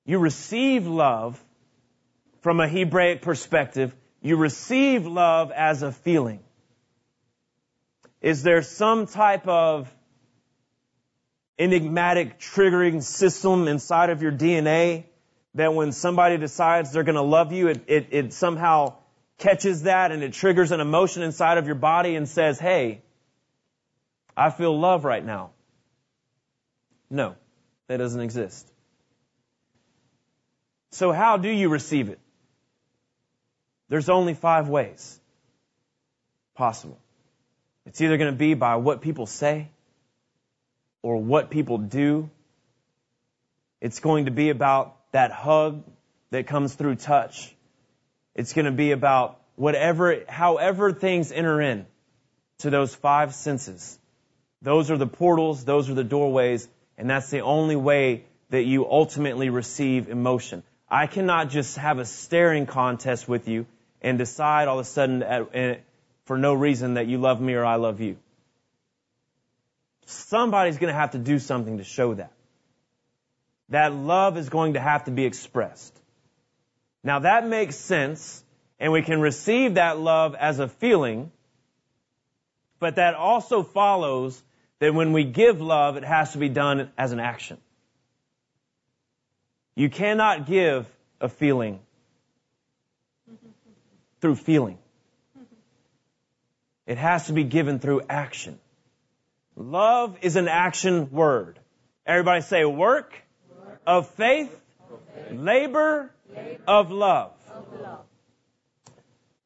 [0.03, 1.39] You receive love
[2.41, 3.95] from a Hebraic perspective.
[4.23, 6.39] You receive love as a feeling.
[8.19, 9.93] Is there some type of
[11.59, 15.03] enigmatic triggering system inside of your DNA
[15.53, 18.95] that when somebody decides they're going to love you, it, it, it somehow
[19.39, 23.01] catches that and it triggers an emotion inside of your body and says, hey,
[24.37, 25.51] I feel love right now.
[27.09, 27.35] No,
[27.87, 28.67] that doesn't exist.
[30.91, 32.19] So how do you receive it?
[33.89, 35.19] There's only five ways
[36.55, 36.99] possible.
[37.85, 39.69] It's either going to be by what people say
[41.01, 42.29] or what people do.
[43.81, 45.83] It's going to be about that hug
[46.31, 47.55] that comes through touch.
[48.39, 51.85] It's going to be about whatever, however things enter in
[52.59, 53.99] to those five senses.
[54.61, 56.65] Those are the portals, those are the doorways,
[56.97, 60.63] and that's the only way that you ultimately receive emotion.
[60.89, 63.65] I cannot just have a staring contest with you
[64.01, 65.81] and decide all of a sudden at,
[66.23, 68.15] for no reason that you love me or I love you.
[70.05, 72.31] Somebody's going to have to do something to show that.
[73.67, 75.93] That love is going to have to be expressed.
[77.03, 78.43] Now that makes sense,
[78.79, 81.31] and we can receive that love as a feeling,
[82.79, 84.41] but that also follows
[84.79, 87.57] that when we give love, it has to be done as an action.
[89.75, 90.87] You cannot give
[91.21, 91.79] a feeling
[94.21, 94.77] through feeling.
[96.85, 98.59] It has to be given through action.
[99.55, 101.59] Love is an action word.
[102.05, 103.13] Everybody say work,
[103.55, 103.81] work.
[103.85, 104.49] Of, faith,
[104.91, 106.11] of faith, labor, labor.
[106.67, 107.33] Of, love.
[107.51, 108.05] of love.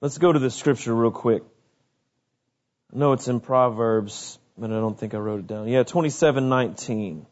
[0.02, 1.44] Let's go to the scripture real quick.
[2.94, 5.68] I know it's in Proverbs, but I don't think I wrote it down.
[5.68, 7.26] Yeah, 27:19.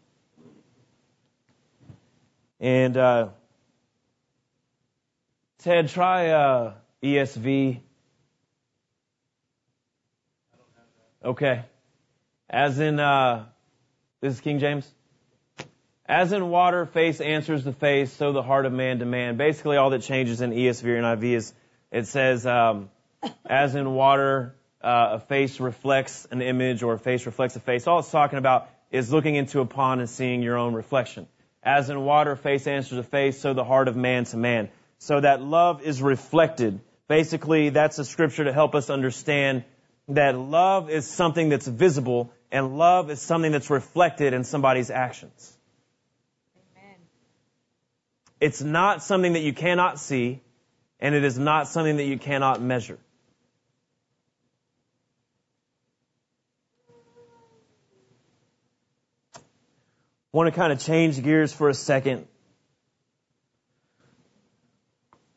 [2.60, 3.30] And uh,
[5.60, 7.82] Ted, try uh, ESV.
[11.24, 11.64] Okay.
[12.50, 13.46] As in, uh,
[14.22, 14.90] this is King James.
[16.12, 19.38] As in water, face answers the face, so the heart of man to man.
[19.38, 21.54] Basically, all that changes in ESV and NIV is
[21.90, 22.90] it says, um,
[23.46, 27.88] as in water, uh, a face reflects an image or a face reflects a face.
[27.88, 31.28] All it's talking about is looking into a pond and seeing your own reflection.
[31.64, 34.68] As in water, face answers a face, so the heart of man to man.
[34.98, 36.82] So that love is reflected.
[37.08, 39.64] Basically, that's a scripture to help us understand
[40.10, 45.58] that love is something that's visible and love is something that's reflected in somebody's actions.
[48.42, 50.42] It's not something that you cannot see
[51.00, 52.98] and it is not something that you cannot measure.
[59.36, 62.26] I want to kind of change gears for a second.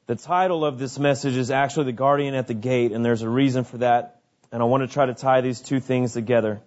[0.07, 3.29] The title of this message is actually The Guardian at the Gate, and there's a
[3.29, 4.21] reason for that.
[4.53, 6.63] And I want to try to tie these two things together.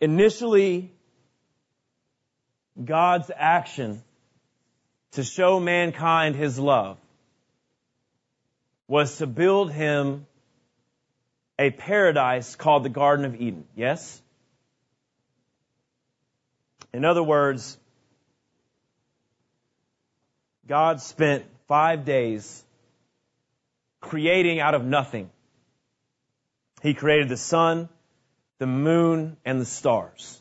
[0.00, 0.92] Initially,
[2.82, 4.02] God's action
[5.12, 6.98] to show mankind his love
[8.86, 10.26] was to build him
[11.58, 13.64] a paradise called the Garden of Eden.
[13.74, 14.20] Yes?
[16.92, 17.78] In other words,
[20.66, 22.64] God spent five days
[24.00, 25.30] creating out of nothing.
[26.82, 27.88] He created the sun,
[28.58, 30.40] the moon, and the stars.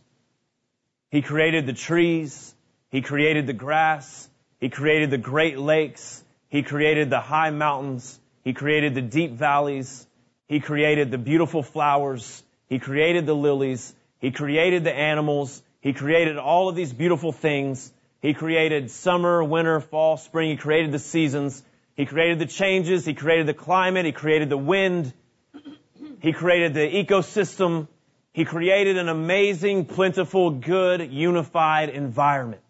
[1.11, 2.53] He created the trees.
[2.89, 4.29] He created the grass.
[4.59, 6.23] He created the great lakes.
[6.49, 8.19] He created the high mountains.
[8.43, 10.07] He created the deep valleys.
[10.47, 12.43] He created the beautiful flowers.
[12.67, 13.93] He created the lilies.
[14.19, 15.61] He created the animals.
[15.81, 17.91] He created all of these beautiful things.
[18.21, 20.51] He created summer, winter, fall, spring.
[20.51, 21.61] He created the seasons.
[21.95, 23.05] He created the changes.
[23.05, 24.05] He created the climate.
[24.05, 25.13] He created the wind.
[26.21, 27.87] He created the ecosystem.
[28.35, 32.61] He created an amazing, plentiful, good, unified environment.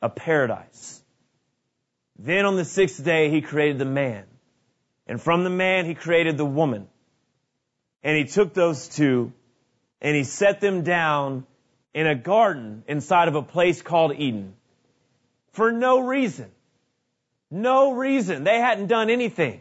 [0.00, 0.98] A paradise.
[2.18, 4.24] Then on the sixth day, he created the man.
[5.06, 6.88] And from the man, he created the woman.
[8.02, 9.34] And he took those two
[10.00, 11.46] and he set them down
[11.92, 14.54] in a garden inside of a place called Eden.
[15.52, 16.50] For no reason.
[17.50, 18.44] No reason.
[18.44, 19.60] They hadn't done anything.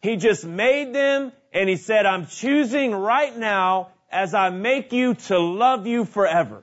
[0.00, 5.14] He just made them and he said, I'm choosing right now as I make you
[5.14, 6.62] to love you forever.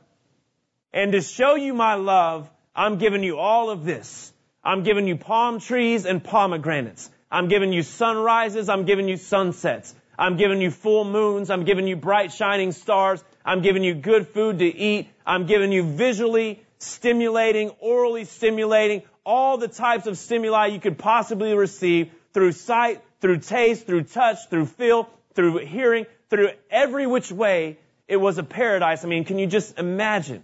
[0.94, 4.32] And to show you my love, I'm giving you all of this.
[4.64, 7.10] I'm giving you palm trees and pomegranates.
[7.32, 8.70] I'm giving you sunrises.
[8.70, 9.94] I'm giving you sunsets.
[10.18, 11.50] I'm giving you full moons.
[11.50, 13.24] I'm giving you bright shining stars.
[13.46, 15.08] I'm giving you good food to eat.
[15.26, 21.54] I'm giving you visually stimulating, orally stimulating, all the types of stimuli you could possibly
[21.54, 27.78] receive through sight, through taste, through touch, through feel, through hearing, through every which way.
[28.08, 29.06] It was a paradise.
[29.06, 30.44] I mean, can you just imagine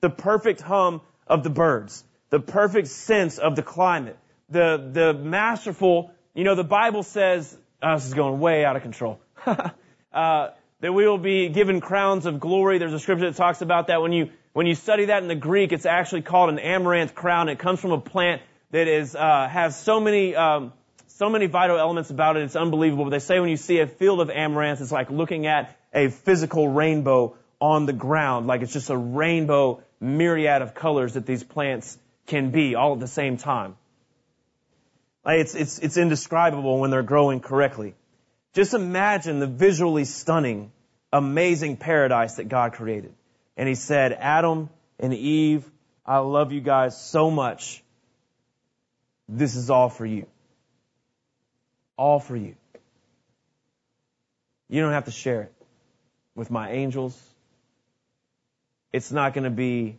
[0.00, 4.18] the perfect hum of the birds, the perfect sense of the climate,
[4.48, 8.82] the, the masterful you know, the Bible says, oh, this is going way out of
[8.82, 9.18] control.
[10.12, 10.50] uh,
[10.80, 12.76] that we will be given crowns of glory.
[12.76, 14.02] There's a scripture that talks about that.
[14.02, 17.48] When you, when you study that in the Greek, it's actually called an amaranth crown.
[17.48, 20.74] It comes from a plant that is, uh, has so many, um,
[21.16, 22.42] so many vital elements about it.
[22.42, 23.04] It's unbelievable.
[23.04, 26.08] But they say when you see a field of amaranth, it's like looking at a
[26.08, 28.46] physical rainbow on the ground.
[28.46, 31.96] Like it's just a rainbow myriad of colors that these plants
[32.26, 33.76] can be all at the same time.
[35.24, 37.94] It's, it's, it's indescribable when they're growing correctly.
[38.52, 40.70] Just imagine the visually stunning,
[41.12, 43.14] amazing paradise that God created.
[43.56, 44.68] And he said, Adam
[45.00, 45.64] and Eve,
[46.04, 47.82] I love you guys so much.
[49.28, 50.26] This is all for you.
[51.96, 52.56] All for you.
[54.68, 55.52] You don't have to share it
[56.34, 57.18] with my angels.
[58.92, 59.98] It's not going to be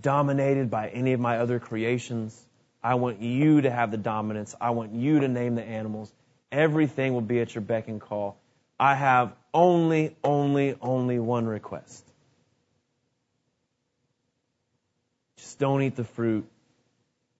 [0.00, 2.38] dominated by any of my other creations.
[2.82, 4.54] I want you to have the dominance.
[4.60, 6.12] I want you to name the animals.
[6.50, 8.38] Everything will be at your beck and call.
[8.80, 12.04] I have only, only, only one request.
[15.36, 16.48] Just don't eat the fruit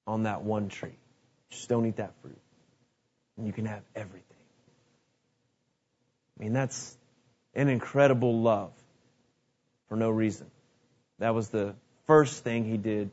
[0.07, 0.96] on that one tree.
[1.51, 2.38] Just don't eat that fruit.
[3.39, 4.24] And you can have everything.
[6.39, 6.97] I mean, that's
[7.55, 8.72] an incredible love
[9.89, 10.51] for no reason.
[11.20, 11.74] That was the
[12.07, 13.11] first thing he did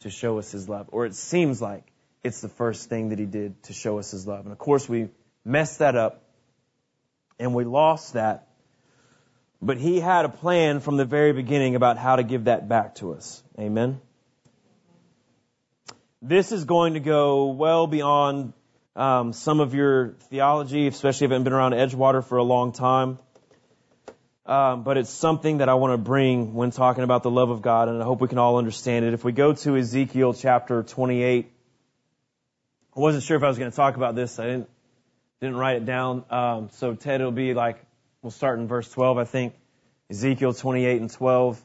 [0.00, 0.88] to show us his love.
[0.92, 1.84] Or it seems like
[2.24, 4.44] it's the first thing that he did to show us his love.
[4.44, 5.08] And of course, we
[5.44, 6.22] messed that up
[7.38, 8.48] and we lost that.
[9.62, 12.96] But he had a plan from the very beginning about how to give that back
[12.96, 13.42] to us.
[13.58, 14.00] Amen.
[16.20, 18.52] This is going to go well beyond
[18.96, 22.72] um, some of your theology, especially if you haven't been around Edgewater for a long
[22.72, 23.18] time.
[24.46, 27.62] Um, but it's something that I want to bring when talking about the love of
[27.62, 29.12] God, and I hope we can all understand it.
[29.12, 31.52] If we go to Ezekiel chapter 28,
[32.96, 34.38] I wasn't sure if I was going to talk about this.
[34.38, 34.68] I didn't
[35.40, 36.24] didn't write it down.
[36.30, 37.84] Um, so Ted, it'll be like
[38.22, 39.54] we'll start in verse 12, I think.
[40.10, 41.62] Ezekiel 28 and 12.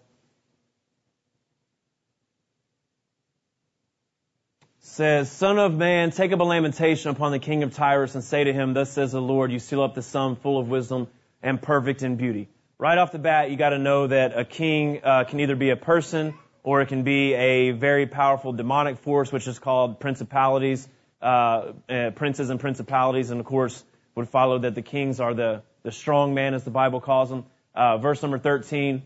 [4.82, 8.44] Says, Son of man, take up a lamentation upon the king of Tyrus and say
[8.44, 11.08] to him, Thus says the Lord, you seal up the sum full of wisdom
[11.42, 12.50] and perfect in beauty.
[12.80, 15.70] Right off the bat, you got to know that a king uh, can either be
[15.70, 20.88] a person or it can be a very powerful demonic force, which is called principalities,
[21.22, 23.84] uh, uh, princes and principalities, and of course
[24.16, 27.46] would follow that the kings are the the strong man, as the Bible calls them.
[27.74, 29.04] Uh, verse number thirteen: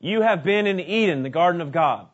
[0.00, 2.08] You have been in Eden, the garden of God.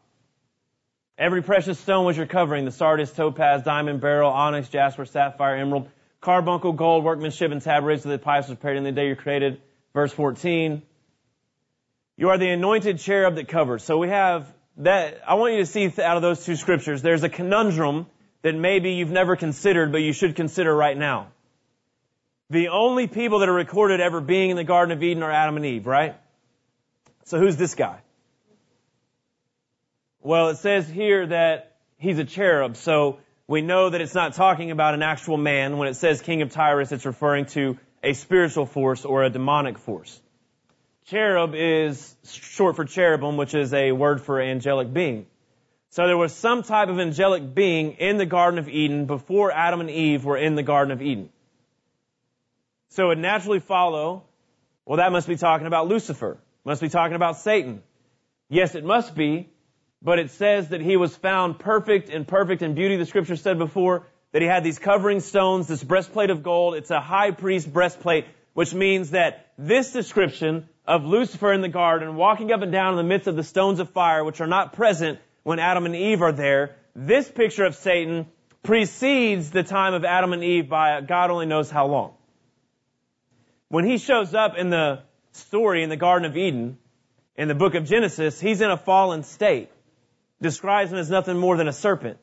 [1.17, 5.89] Every precious stone was your covering: the sardius, topaz, diamond, beryl, onyx, jasper, sapphire, emerald,
[6.21, 9.61] carbuncle, gold, workmanship, and tabrets of the pipes was prepared in the day you created.
[9.93, 10.83] Verse 14.
[12.17, 13.85] You are the anointed cherub that covers.
[13.85, 15.21] So we have that.
[15.27, 18.07] I want you to see out of those two scriptures, there's a conundrum
[18.43, 21.29] that maybe you've never considered, but you should consider right now.
[22.51, 25.57] The only people that are recorded ever being in the Garden of Eden are Adam
[25.57, 26.15] and Eve, right?
[27.25, 28.01] So who's this guy?
[30.27, 34.71] Well, it says here that he's a cherub, so we know that it's not talking
[34.71, 35.77] about an actual man.
[35.77, 39.77] When it says king of Tyrus, it's referring to a spiritual force or a demonic
[39.77, 40.19] force.
[41.09, 45.27] Cherub is short for cherubim, which is a word for angelic being.
[45.91, 49.83] So there was some type of angelic being in the Garden of Eden before Adam
[49.83, 51.29] and Eve were in the Garden of Eden.
[52.89, 54.23] So it naturally follow,
[54.87, 56.39] well, that must be talking about Lucifer.
[56.65, 57.83] Must be talking about Satan.
[58.49, 59.51] Yes, it must be,
[60.05, 62.97] but it says that he was found perfect and perfect in beauty.
[62.97, 66.75] The scripture said before, that he had these covering stones, this breastplate of gold.
[66.75, 72.17] It's a high priest breastplate, which means that this description of Lucifer in the garden,
[72.17, 74.73] walking up and down in the midst of the stones of fire, which are not
[74.73, 78.27] present when Adam and Eve are there, this picture of Satan
[78.65, 82.15] precedes the time of Adam and Eve by God only knows how long.
[83.69, 85.03] When he shows up in the
[85.33, 86.77] story in the Garden of Eden,
[87.37, 89.71] in the book of Genesis, he's in a fallen state.
[90.45, 92.19] Describes him as nothing more than a serpent.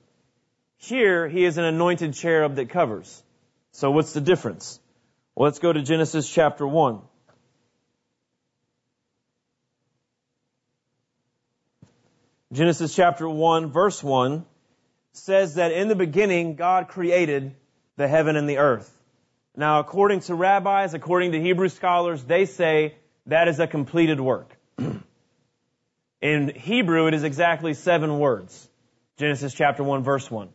[0.78, 3.24] Here, he is an anointed cherub that covers.
[3.72, 4.80] So what's the difference?
[5.34, 7.02] Well, let's go to Genesis chapter 1.
[12.54, 14.46] Genesis chapter 1 verse 1
[15.14, 17.56] says that in the beginning God created
[17.98, 18.96] the heaven and the earth.
[19.56, 22.94] Now according to rabbis, according to Hebrew scholars, they say
[23.26, 24.56] that is a completed work.
[26.22, 28.70] in Hebrew it is exactly seven words.
[29.18, 30.50] Genesis chapter 1 verse 1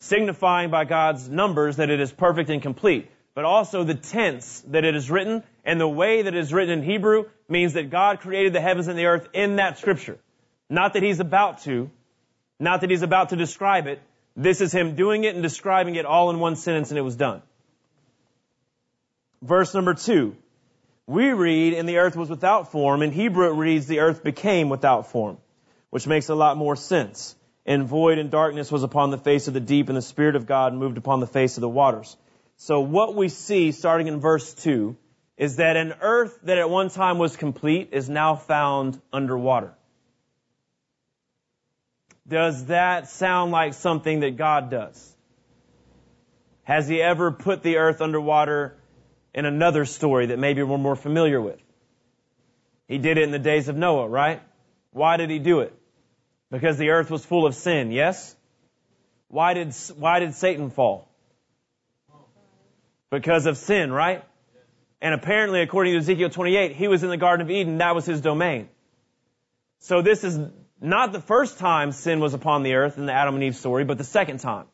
[0.00, 3.10] signifying by God's numbers that it is perfect and complete.
[3.34, 6.80] But also the tense that it is written and the way that it is written
[6.80, 10.18] in Hebrew means that God created the heavens and the earth in that scripture.
[10.68, 11.90] Not that He's about to,
[12.58, 14.02] not that He's about to describe it.
[14.36, 17.16] This is Him doing it and describing it all in one sentence and it was
[17.16, 17.42] done.
[19.42, 20.36] Verse number two.
[21.10, 23.02] We read, and the earth was without form.
[23.02, 25.38] In Hebrew it reads, the earth became without form,
[25.90, 27.34] which makes a lot more sense
[27.66, 30.46] and void and darkness was upon the face of the deep, and the Spirit of
[30.46, 32.16] God moved upon the face of the waters.
[32.56, 34.96] So what we see starting in verse 2
[35.36, 39.74] is that an earth that at one time was complete is now found underwater.
[42.26, 45.16] Does that sound like something that God does?
[46.62, 48.79] Has He ever put the earth underwater
[49.34, 51.60] in another story that maybe we're more familiar with?
[52.88, 54.42] He did it in the days of Noah, right?
[54.92, 55.74] Why did He do it?
[56.50, 58.34] Because the earth was full of sin, yes?
[59.28, 61.08] Why did, why did Satan fall?
[63.10, 64.24] Because of sin, right?
[65.00, 67.78] And apparently, according to Ezekiel 28, he was in the Garden of Eden.
[67.78, 68.68] That was his domain.
[69.78, 70.38] So this is
[70.80, 73.84] not the first time sin was upon the earth in the Adam and Eve story,
[73.84, 74.66] but the second time.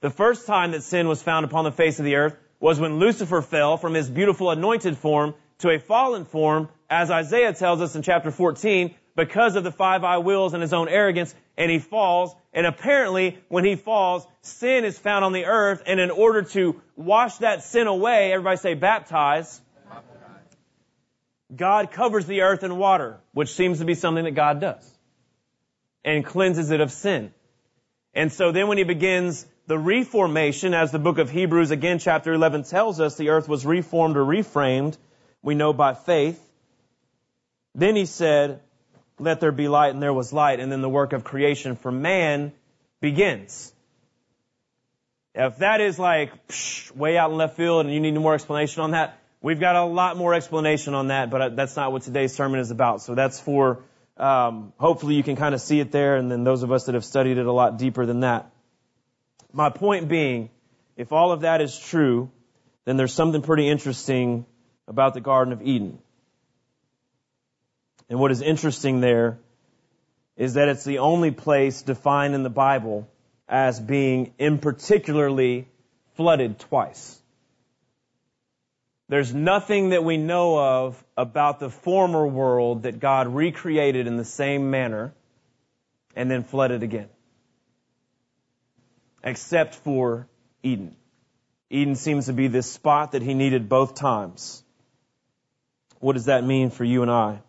[0.00, 2.98] The first time that sin was found upon the face of the earth was when
[2.98, 7.94] Lucifer fell from his beautiful anointed form to a fallen form, as Isaiah tells us
[7.94, 11.80] in chapter 14, because of the five I wills and his own arrogance, and he
[11.80, 12.34] falls.
[12.52, 16.80] And apparently, when he falls, sin is found on the earth, and in order to
[16.96, 19.60] wash that sin away, everybody say baptize,
[21.54, 24.98] God covers the earth in water, which seems to be something that God does,
[26.04, 27.32] and cleanses it of sin.
[28.14, 32.32] And so then when he begins the reformation, as the book of Hebrews again chapter
[32.32, 34.96] 11 tells us, the earth was reformed or reframed,
[35.42, 36.42] we know by faith.
[37.74, 38.60] Then he said,
[39.18, 41.92] let there be light, and there was light, and then the work of creation for
[41.92, 42.52] man
[43.02, 43.70] begins.
[45.34, 48.82] If that is like psh, way out in left field and you need more explanation
[48.82, 52.34] on that, we've got a lot more explanation on that, but that's not what today's
[52.34, 53.02] sermon is about.
[53.02, 53.80] So that's for,
[54.16, 56.94] um, hopefully you can kind of see it there, and then those of us that
[56.94, 58.50] have studied it a lot deeper than that.
[59.52, 60.50] My point being,
[60.96, 62.30] if all of that is true,
[62.84, 64.46] then there's something pretty interesting
[64.86, 65.98] about the Garden of Eden.
[68.08, 69.38] And what is interesting there
[70.36, 73.08] is that it's the only place defined in the Bible
[73.48, 75.66] as being in particularly
[76.14, 77.18] flooded twice.
[79.08, 84.24] There's nothing that we know of about the former world that God recreated in the
[84.24, 85.14] same manner
[86.14, 87.08] and then flooded again.
[89.22, 90.28] Except for
[90.62, 90.96] Eden.
[91.70, 94.62] Eden seems to be this spot that he needed both times.
[96.00, 97.40] What does that mean for you and I?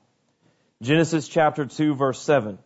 [0.81, 2.57] Genesis chapter 2 verse 7.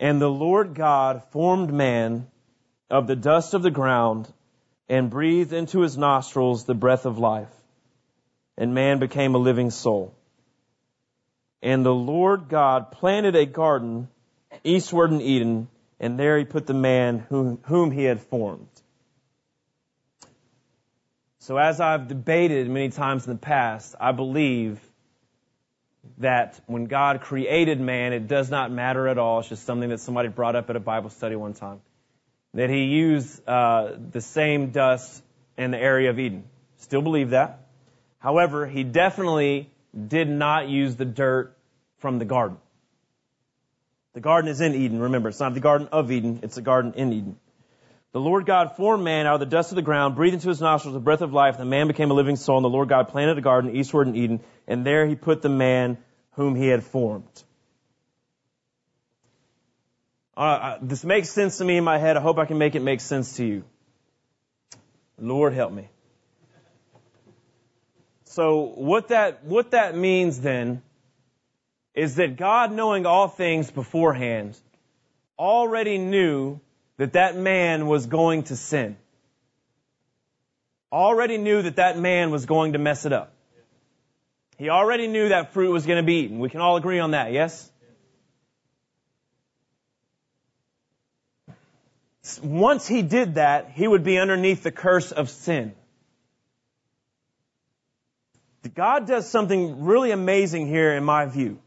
[0.00, 2.26] And the Lord God formed man
[2.90, 4.30] of the dust of the ground
[4.88, 7.52] and breathed into his nostrils the breath of life.
[8.56, 10.14] And man became a living soul.
[11.64, 14.08] And the Lord God planted a garden
[14.64, 18.68] eastward in Eden, and there he put the man whom, whom he had formed.
[21.38, 24.78] So as I've debated many times in the past, I believe
[26.18, 29.40] that when God created man, it does not matter at all.
[29.40, 31.80] It's just something that somebody brought up at a Bible study one time.
[32.52, 35.22] That he used uh, the same dust
[35.56, 36.44] in the area of Eden.
[36.76, 37.60] Still believe that.
[38.18, 41.56] However, he definitely did not use the dirt
[41.98, 42.58] from the garden.
[44.14, 45.28] The garden is in Eden, remember.
[45.28, 47.36] It's not the garden of Eden, it's the garden in Eden.
[48.12, 50.60] The Lord God formed man out of the dust of the ground, breathed into his
[50.60, 52.88] nostrils the breath of life, and the man became a living soul, and the Lord
[52.88, 55.98] God planted a garden eastward in Eden, and there he put the man
[56.32, 57.42] whom he had formed.
[60.36, 62.16] Uh, this makes sense to me in my head.
[62.16, 63.64] I hope I can make it make sense to you.
[65.18, 65.88] Lord help me.
[68.34, 70.82] So what that, what that means then
[71.94, 74.58] is that God knowing all things beforehand
[75.38, 76.58] already knew
[76.96, 78.96] that that man was going to sin.
[80.90, 83.32] Already knew that that man was going to mess it up.
[84.58, 86.40] He already knew that fruit was going to be eaten.
[86.40, 87.70] We can all agree on that, yes?
[92.42, 95.72] Once he did that, he would be underneath the curse of sin.
[98.72, 101.58] God does something really amazing here in my view.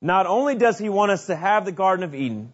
[0.00, 2.52] Not only does he want us to have the Garden of Eden,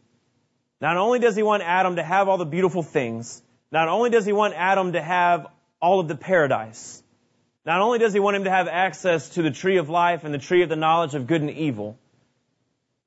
[0.81, 4.25] not only does he want Adam to have all the beautiful things, not only does
[4.25, 5.47] he want Adam to have
[5.81, 7.03] all of the paradise,
[7.67, 10.35] not only does he want him to have access to the tree of life and
[10.35, 11.99] the tree of the knowledge of good and evil,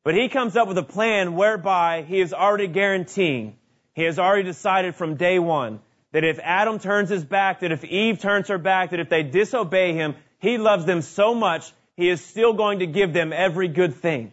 [0.03, 3.57] but he comes up with a plan whereby he is already guaranteeing,
[3.93, 5.79] he has already decided from day one
[6.17, 9.21] that if Adam turns his back, that if Eve turns her back, that if they
[9.23, 13.67] disobey him, he loves them so much, he is still going to give them every
[13.67, 14.31] good thing.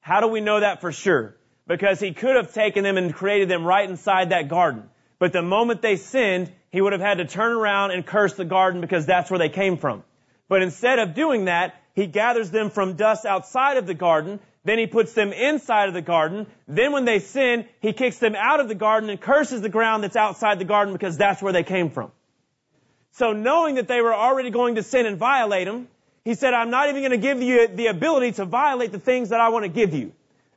[0.00, 1.36] How do we know that for sure?
[1.66, 4.88] because he could have taken them and created them right inside that garden.
[5.18, 8.44] But the moment they sinned, he would have had to turn around and curse the
[8.44, 10.02] garden because that's where they came from.
[10.48, 14.78] But instead of doing that, he gathers them from dust outside of the garden, then
[14.78, 16.46] he puts them inside of the garden.
[16.68, 20.04] Then when they sin, he kicks them out of the garden and curses the ground
[20.04, 22.12] that's outside the garden because that's where they came from.
[23.12, 25.88] So knowing that they were already going to sin and violate him,
[26.24, 29.30] he said, I'm not even going to give you the ability to violate the things
[29.30, 30.12] that I want to give you.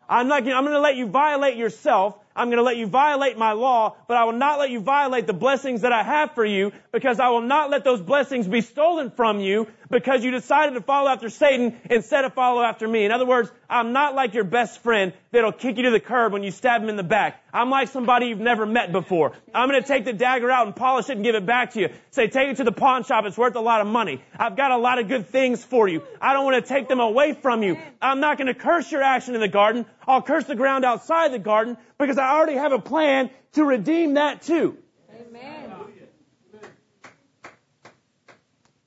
[0.08, 2.16] I'm not, I'm going to let you violate yourself.
[2.36, 5.26] I'm going to let you violate my law, but I will not let you violate
[5.26, 8.62] the blessings that I have for you because I will not let those blessings be
[8.62, 13.06] stolen from you because you decided to follow after Satan instead of follow after me.
[13.06, 16.34] In other words, I'm not like your best friend that'll kick you to the curb
[16.34, 17.42] when you stab him in the back.
[17.54, 19.32] I'm like somebody you've never met before.
[19.54, 21.80] I'm going to take the dagger out and polish it and give it back to
[21.80, 21.90] you.
[22.12, 23.24] Say, take it to the pawn shop.
[23.26, 24.22] It's worth a lot of money.
[24.38, 26.04] I've got a lot of good things for you.
[26.20, 27.78] I don't want to take them away from you.
[28.02, 29.86] I'm not going to curse your action in the garden.
[30.08, 34.16] I'll curse the ground outside the garden because I already have a plan to redeem
[34.16, 34.78] that too.
[35.12, 35.72] Amen.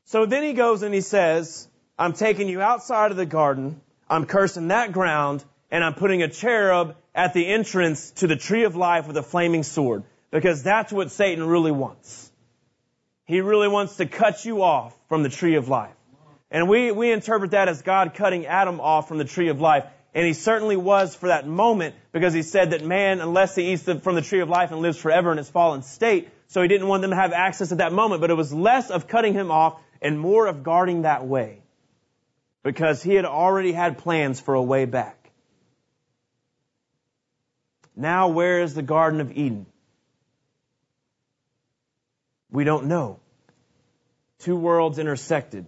[0.08, 4.24] So then he goes and he says, I'm taking you outside of the garden, I'm
[4.24, 8.74] cursing that ground, and I'm putting a cherub at the entrance to the tree of
[8.74, 10.04] life with a flaming sword.
[10.30, 12.30] Because that's what Satan really wants.
[13.26, 15.94] He really wants to cut you off from the tree of life.
[16.50, 19.84] And we, we interpret that as God cutting Adam off from the tree of life.
[20.18, 23.84] And he certainly was for that moment because he said that man, unless he eats
[23.84, 26.88] from the tree of life and lives forever in his fallen state, so he didn't
[26.88, 28.20] want them to have access at that moment.
[28.20, 31.62] But it was less of cutting him off and more of guarding that way
[32.64, 35.30] because he had already had plans for a way back.
[37.94, 39.66] Now, where is the Garden of Eden?
[42.50, 43.20] We don't know.
[44.40, 45.66] Two worlds intersected.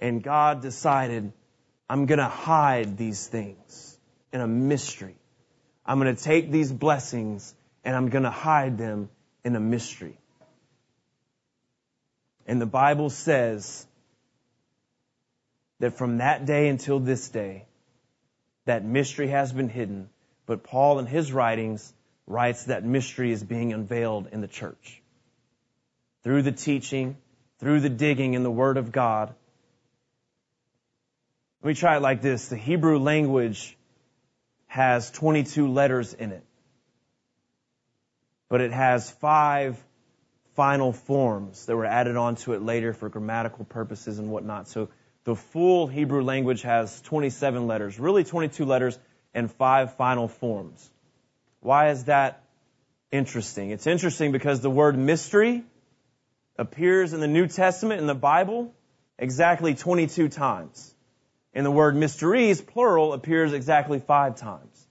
[0.00, 1.32] And God decided,
[1.90, 3.98] I'm going to hide these things
[4.32, 5.16] in a mystery.
[5.84, 7.52] I'm going to take these blessings
[7.84, 9.08] and I'm going to hide them
[9.44, 10.16] in a mystery.
[12.46, 13.84] And the Bible says
[15.80, 17.64] that from that day until this day,
[18.66, 20.10] that mystery has been hidden.
[20.46, 21.92] But Paul in his writings
[22.24, 25.02] writes that mystery is being unveiled in the church.
[26.22, 27.16] Through the teaching,
[27.58, 29.34] through the digging in the Word of God.
[31.62, 32.48] Let me try it like this.
[32.48, 33.76] The Hebrew language
[34.66, 36.44] has 22 letters in it.
[38.48, 39.78] But it has five
[40.56, 44.68] final forms that were added onto it later for grammatical purposes and whatnot.
[44.68, 44.88] So
[45.24, 48.98] the full Hebrew language has 27 letters, really 22 letters
[49.34, 50.90] and five final forms.
[51.60, 52.42] Why is that
[53.12, 53.70] interesting?
[53.70, 55.62] It's interesting because the word mystery
[56.56, 58.72] appears in the New Testament in the Bible
[59.18, 60.94] exactly 22 times.
[61.52, 64.86] And the word mysteries, plural, appears exactly five times.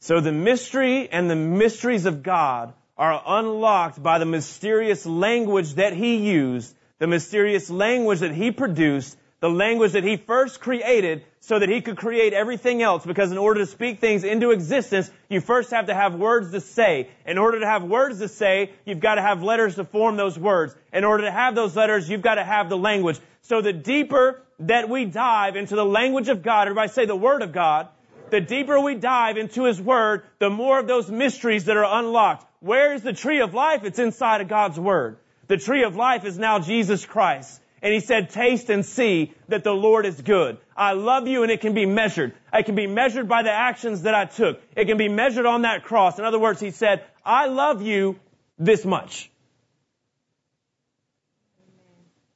[0.00, 5.92] So the mystery and the mysteries of God are unlocked by the mysterious language that
[5.92, 11.58] he used, the mysterious language that he produced, the language that he first created so
[11.58, 15.40] that he could create everything else because in order to speak things into existence, you
[15.40, 17.08] first have to have words to say.
[17.24, 20.36] In order to have words to say, you've got to have letters to form those
[20.36, 20.74] words.
[20.92, 23.20] In order to have those letters, you've got to have the language.
[23.42, 27.42] So the deeper that we dive into the language of God, everybody say the Word
[27.42, 27.88] of God,
[28.30, 32.44] the deeper we dive into His Word, the more of those mysteries that are unlocked.
[32.60, 33.84] Where is the tree of life?
[33.84, 35.18] It's inside of God's Word.
[35.46, 37.60] The tree of life is now Jesus Christ.
[37.80, 40.58] And he said, taste and see that the Lord is good.
[40.76, 42.34] I love you and it can be measured.
[42.52, 44.60] It can be measured by the actions that I took.
[44.74, 46.18] It can be measured on that cross.
[46.18, 48.18] In other words, he said, I love you
[48.58, 49.30] this much.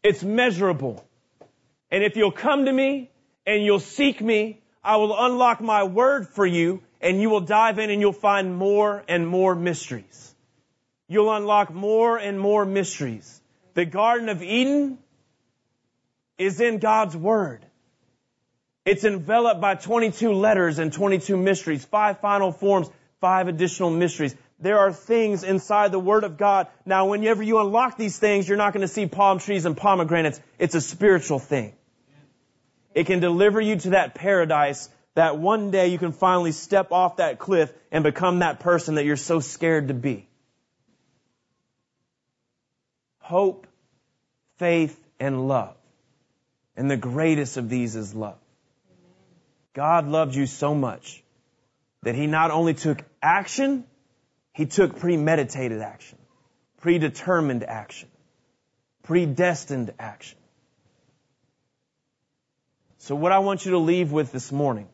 [0.04, 1.04] It's measurable.
[1.92, 3.10] And if you'll come to me
[3.46, 7.78] and you'll seek me, I will unlock my word for you and you will dive
[7.78, 10.34] in and you'll find more and more mysteries.
[11.06, 13.40] You'll unlock more and more mysteries.
[13.74, 14.98] The Garden of Eden
[16.38, 17.62] is in God's Word.
[18.86, 22.88] It's enveloped by 22 letters and 22 mysteries, five final forms,
[23.20, 24.34] five additional mysteries.
[24.58, 26.68] There are things inside the Word of God.
[26.86, 30.40] Now, whenever you unlock these things, you're not going to see palm trees and pomegranates.
[30.58, 31.74] It's a spiritual thing.
[32.94, 37.16] It can deliver you to that paradise that one day you can finally step off
[37.16, 40.28] that cliff and become that person that you're so scared to be.
[43.18, 43.66] Hope,
[44.58, 45.76] faith, and love.
[46.76, 48.38] And the greatest of these is love.
[49.74, 51.22] God loved you so much
[52.02, 53.84] that He not only took action,
[54.52, 56.18] He took premeditated action,
[56.80, 58.08] predetermined action,
[59.02, 60.38] predestined action.
[63.02, 64.88] So what I want you to leave with this morning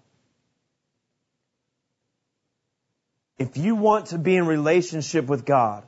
[3.38, 5.84] If you want to be in relationship with God,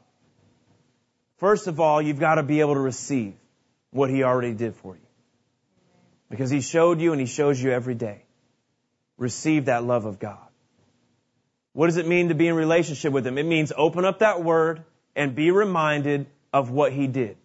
[1.39, 3.35] first of all, you've got to be able to receive
[3.91, 5.07] what He already did for you.
[6.31, 8.23] Because He showed you and He shows you every day.
[9.19, 10.47] Receive that love of God.
[11.73, 13.37] What does it mean to be in relationship with Him?
[13.37, 14.85] It means open up that Word
[15.17, 17.37] and be reminded of what He did.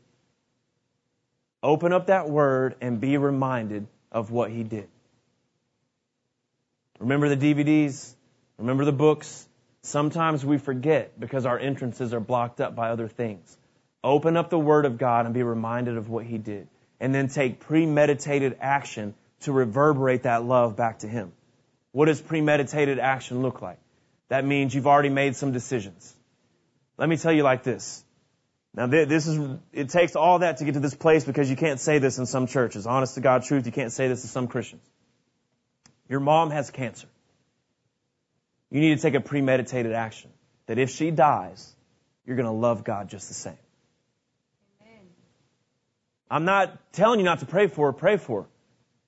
[1.64, 4.88] Open up that Word and be reminded of what He did.
[7.00, 8.16] Remember the DVDs?
[8.58, 9.48] Remember the books?
[9.82, 13.56] Sometimes we forget because our entrances are blocked up by other things.
[14.04, 16.68] Open up the Word of God and be reminded of what He did.
[17.00, 21.34] And then take premeditated action to reverberate that love back to Him.
[21.92, 23.80] What does premeditated action look like?
[24.30, 26.16] That means you've already made some decisions.
[26.98, 28.04] Let me tell you like this.
[28.76, 31.80] Now this is, it takes all that to get to this place because you can't
[31.80, 32.86] say this in some churches.
[32.86, 34.84] Honest to God truth, you can't say this to some Christians.
[36.10, 37.08] Your mom has cancer.
[38.70, 40.30] You need to take a premeditated action
[40.66, 41.74] that if she dies,
[42.26, 43.58] you're going to love God just the same.
[44.82, 45.00] Amen.
[46.30, 48.48] I'm not telling you not to pray for her, pray for her.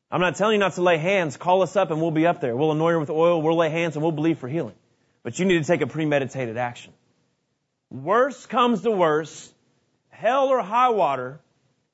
[0.09, 1.35] I'm not telling you not to lay hands.
[1.35, 2.55] Call us up and we'll be up there.
[2.55, 4.75] We'll anoint her with oil, we'll lay hands, and we'll believe for healing.
[5.23, 6.93] But you need to take a premeditated action.
[7.89, 9.53] Worst comes to worst,
[10.17, 11.39] hell or high water,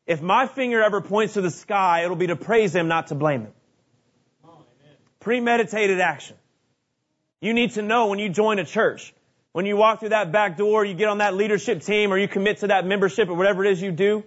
[0.08, 3.16] if my finger ever points to the sky, it'll be to praise Him, not to
[3.16, 3.54] blame Him.
[5.20, 6.38] Premeditated action.
[7.42, 9.14] You need to know when you join a church,
[9.52, 12.28] when you walk through that back door, you get on that leadership team or you
[12.28, 14.24] commit to that membership or whatever it is you do,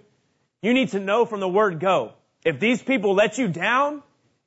[0.61, 2.13] you need to know from the word go.
[2.45, 4.03] If these people let you down,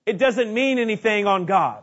[0.06, 1.82] it doesn't mean anything on God.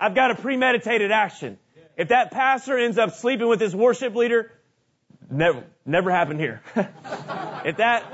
[0.00, 1.58] I've got a premeditated action.
[1.96, 4.52] If that pastor ends up sleeping with his worship leader,
[5.30, 6.62] Never, never happened here.
[7.64, 8.04] if that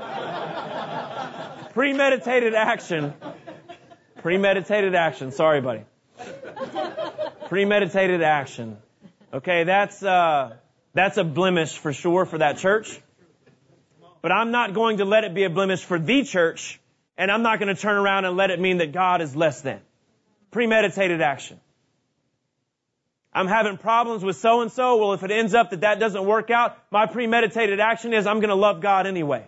[1.73, 3.13] premeditated action,
[4.21, 5.83] premeditated action, sorry buddy.
[7.47, 8.77] Premeditated action.
[9.33, 10.55] Okay, that's, uh,
[10.93, 12.99] that's a blemish for sure for that church.
[14.21, 16.81] But I'm not going to let it be a blemish for the church,
[17.17, 19.61] and I'm not going to turn around and let it mean that God is less
[19.61, 19.79] than.
[20.51, 21.59] Premeditated action.
[23.35, 24.95] I'm having problems with so and so.
[24.95, 28.39] Well, if it ends up that that doesn't work out, my premeditated action is I'm
[28.39, 29.45] going to love God anyway.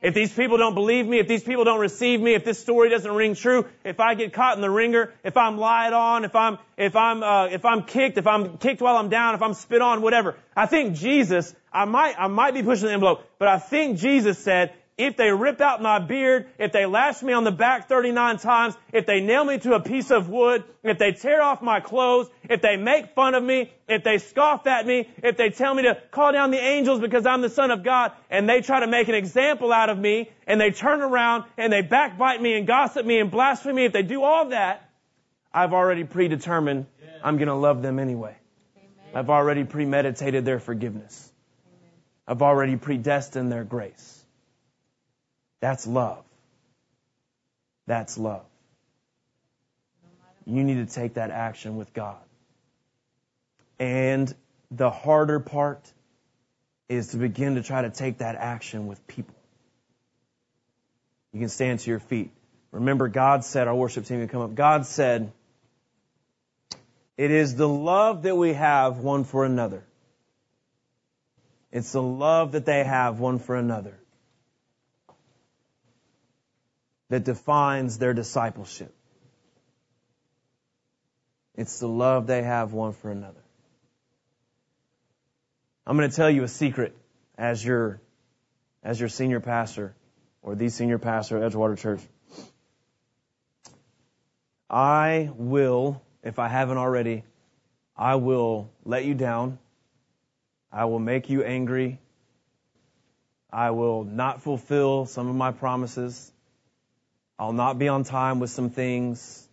[0.00, 2.88] If these people don't believe me, if these people don't receive me, if this story
[2.88, 6.34] doesn't ring true, if I get caught in the wringer, if I'm lied on, if
[6.34, 9.52] I'm if I'm uh, if I'm kicked, if I'm kicked while I'm down, if I'm
[9.52, 10.36] spit on, whatever.
[10.56, 14.38] I think Jesus, I might I might be pushing the envelope, but I think Jesus
[14.38, 14.72] said,
[15.02, 18.76] if they rip out my beard, if they lash me on the back 39 times,
[18.92, 22.28] if they nail me to a piece of wood, if they tear off my clothes,
[22.48, 25.82] if they make fun of me, if they scoff at me, if they tell me
[25.82, 28.86] to call down the angels because I'm the son of God, and they try to
[28.86, 32.66] make an example out of me, and they turn around and they backbite me and
[32.66, 34.90] gossip me and blaspheme me, if they do all that,
[35.52, 36.86] I've already predetermined
[37.22, 38.36] I'm going to love them anyway.
[39.14, 41.30] I've already premeditated their forgiveness.
[42.26, 44.19] I've already predestined their grace.
[45.60, 46.24] That's love.
[47.86, 48.44] That's love.
[50.46, 52.18] You need to take that action with God.
[53.78, 54.32] And
[54.70, 55.80] the harder part
[56.88, 59.34] is to begin to try to take that action with people.
[61.32, 62.32] You can stand to your feet.
[62.72, 64.54] Remember, God said, our worship team can come up.
[64.54, 65.32] God said,
[67.16, 69.84] it is the love that we have one for another.
[71.70, 73.99] It's the love that they have one for another
[77.10, 78.94] that defines their discipleship.
[81.56, 83.42] It's the love they have one for another.
[85.86, 86.96] I'm going to tell you a secret
[87.36, 88.00] as your,
[88.82, 89.94] as your senior pastor
[90.40, 92.00] or the senior pastor at Edgewater Church.
[94.70, 97.24] I will, if I haven't already,
[97.96, 99.58] I will let you down.
[100.72, 101.98] I will make you angry.
[103.52, 106.32] I will not fulfill some of my promises.
[107.40, 109.48] I'll not be on time with some things.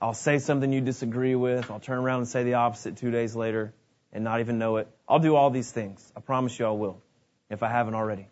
[0.00, 1.70] I'll say something you disagree with.
[1.70, 3.74] I'll turn around and say the opposite two days later
[4.10, 4.88] and not even know it.
[5.06, 6.10] I'll do all these things.
[6.16, 7.02] I promise you I will,
[7.50, 8.26] if I haven't already.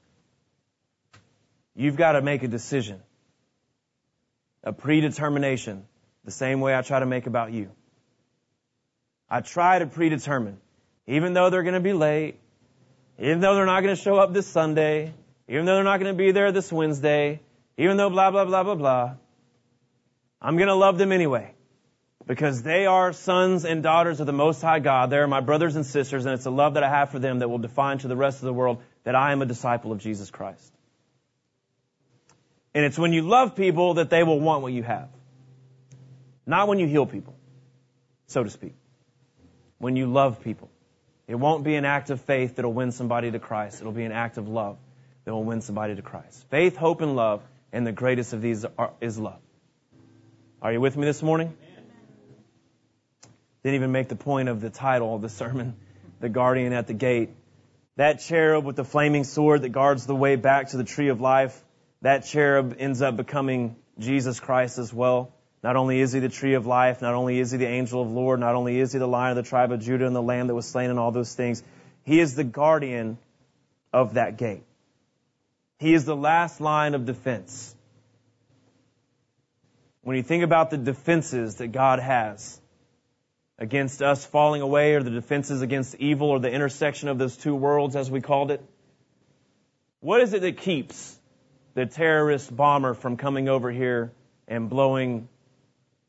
[1.76, 3.02] You've got to make a decision,
[4.64, 5.84] a predetermination,
[6.24, 7.70] the same way I try to make about you.
[9.28, 10.56] I try to predetermine,
[11.06, 12.36] even though they're going to be late,
[13.18, 15.12] even though they're not going to show up this Sunday,
[15.46, 17.42] even though they're not going to be there this Wednesday,
[17.78, 19.14] even though blah, blah, blah, blah, blah,
[20.42, 21.54] I'm going to love them anyway.
[22.26, 25.08] Because they are sons and daughters of the Most High God.
[25.08, 27.48] They're my brothers and sisters, and it's a love that I have for them that
[27.48, 30.30] will define to the rest of the world that I am a disciple of Jesus
[30.30, 30.74] Christ.
[32.74, 35.08] And it's when you love people that they will want what you have.
[36.44, 37.34] Not when you heal people,
[38.26, 38.74] so to speak.
[39.78, 40.70] When you love people.
[41.26, 43.80] It won't be an act of faith that'll win somebody to Christ.
[43.80, 44.76] It'll be an act of love
[45.24, 46.44] that will win somebody to Christ.
[46.50, 47.42] Faith, hope, and love
[47.72, 49.40] and the greatest of these are, is love.
[50.60, 51.56] Are you with me this morning?
[53.62, 55.76] Didn't even make the point of the title of the sermon,
[56.20, 57.30] The Guardian at the Gate.
[57.96, 61.20] That cherub with the flaming sword that guards the way back to the tree of
[61.20, 61.60] life,
[62.02, 65.32] that cherub ends up becoming Jesus Christ as well.
[65.62, 68.08] Not only is he the tree of life, not only is he the angel of
[68.08, 70.22] the Lord, not only is he the lion of the tribe of Judah and the
[70.22, 71.62] lamb that was slain and all those things,
[72.04, 73.18] he is the guardian
[73.92, 74.62] of that gate.
[75.78, 77.74] He is the last line of defense.
[80.02, 82.60] When you think about the defenses that God has
[83.58, 87.54] against us falling away or the defenses against evil or the intersection of those two
[87.54, 88.62] worlds as we called it,
[90.00, 91.18] what is it that keeps
[91.74, 94.12] the terrorist bomber from coming over here
[94.46, 95.28] and blowing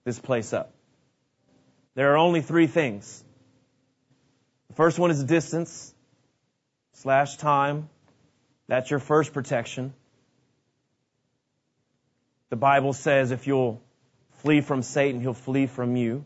[0.03, 0.74] this place up?
[1.95, 3.24] There are only three things.
[4.70, 5.93] The first one is distance
[6.93, 7.89] slash time.
[8.70, 9.95] That's your first protection.
[12.51, 13.82] The Bible says if you'll
[14.43, 16.24] flee from Satan, he'll flee from you.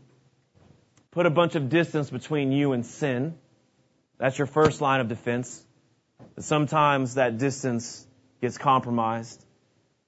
[1.12, 3.36] Put a bunch of distance between you and sin.
[4.18, 5.64] That's your first line of defense.
[6.36, 8.06] But sometimes that distance
[8.41, 9.41] gets compromised.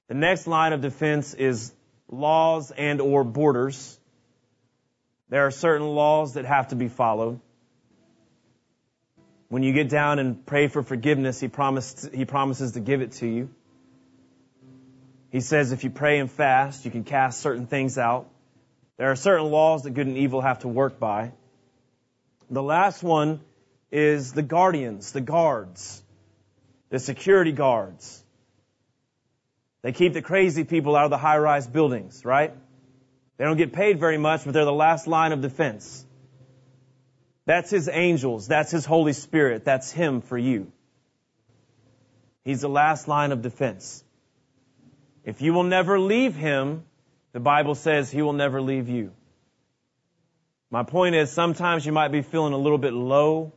[0.08, 1.72] The next line of defense is
[2.06, 3.98] laws and or borders.
[5.30, 7.40] There are certain laws that have to be followed.
[9.48, 13.12] When you get down and pray for forgiveness, he, promised, he promises to give it
[13.12, 13.50] to you.
[15.30, 18.28] He says if you pray and fast, you can cast certain things out.
[18.96, 21.32] There are certain laws that good and evil have to work by.
[22.50, 23.40] The last one
[23.92, 26.02] is the guardians, the guards,
[26.90, 28.22] the security guards.
[29.82, 32.54] They keep the crazy people out of the high rise buildings, right?
[33.36, 36.05] They don't get paid very much, but they're the last line of defense.
[37.46, 38.48] That's His angels.
[38.48, 39.64] That's His Holy Spirit.
[39.64, 40.70] That's Him for you.
[42.44, 44.04] He's the last line of defense.
[45.24, 46.84] If you will never leave Him,
[47.32, 49.12] the Bible says He will never leave you.
[50.70, 53.52] My point is sometimes you might be feeling a little bit low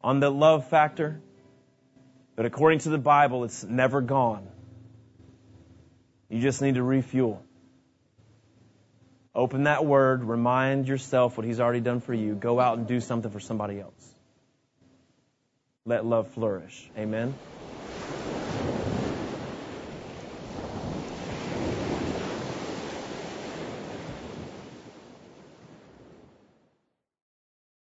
[0.00, 1.20] on the love factor,
[2.34, 4.48] but according to the Bible, it's never gone.
[6.28, 7.42] You just need to refuel.
[9.34, 12.34] Open that word, remind yourself what He's already done for you.
[12.34, 14.14] Go out and do something for somebody else.
[15.84, 16.90] Let love flourish.
[16.96, 17.34] Amen.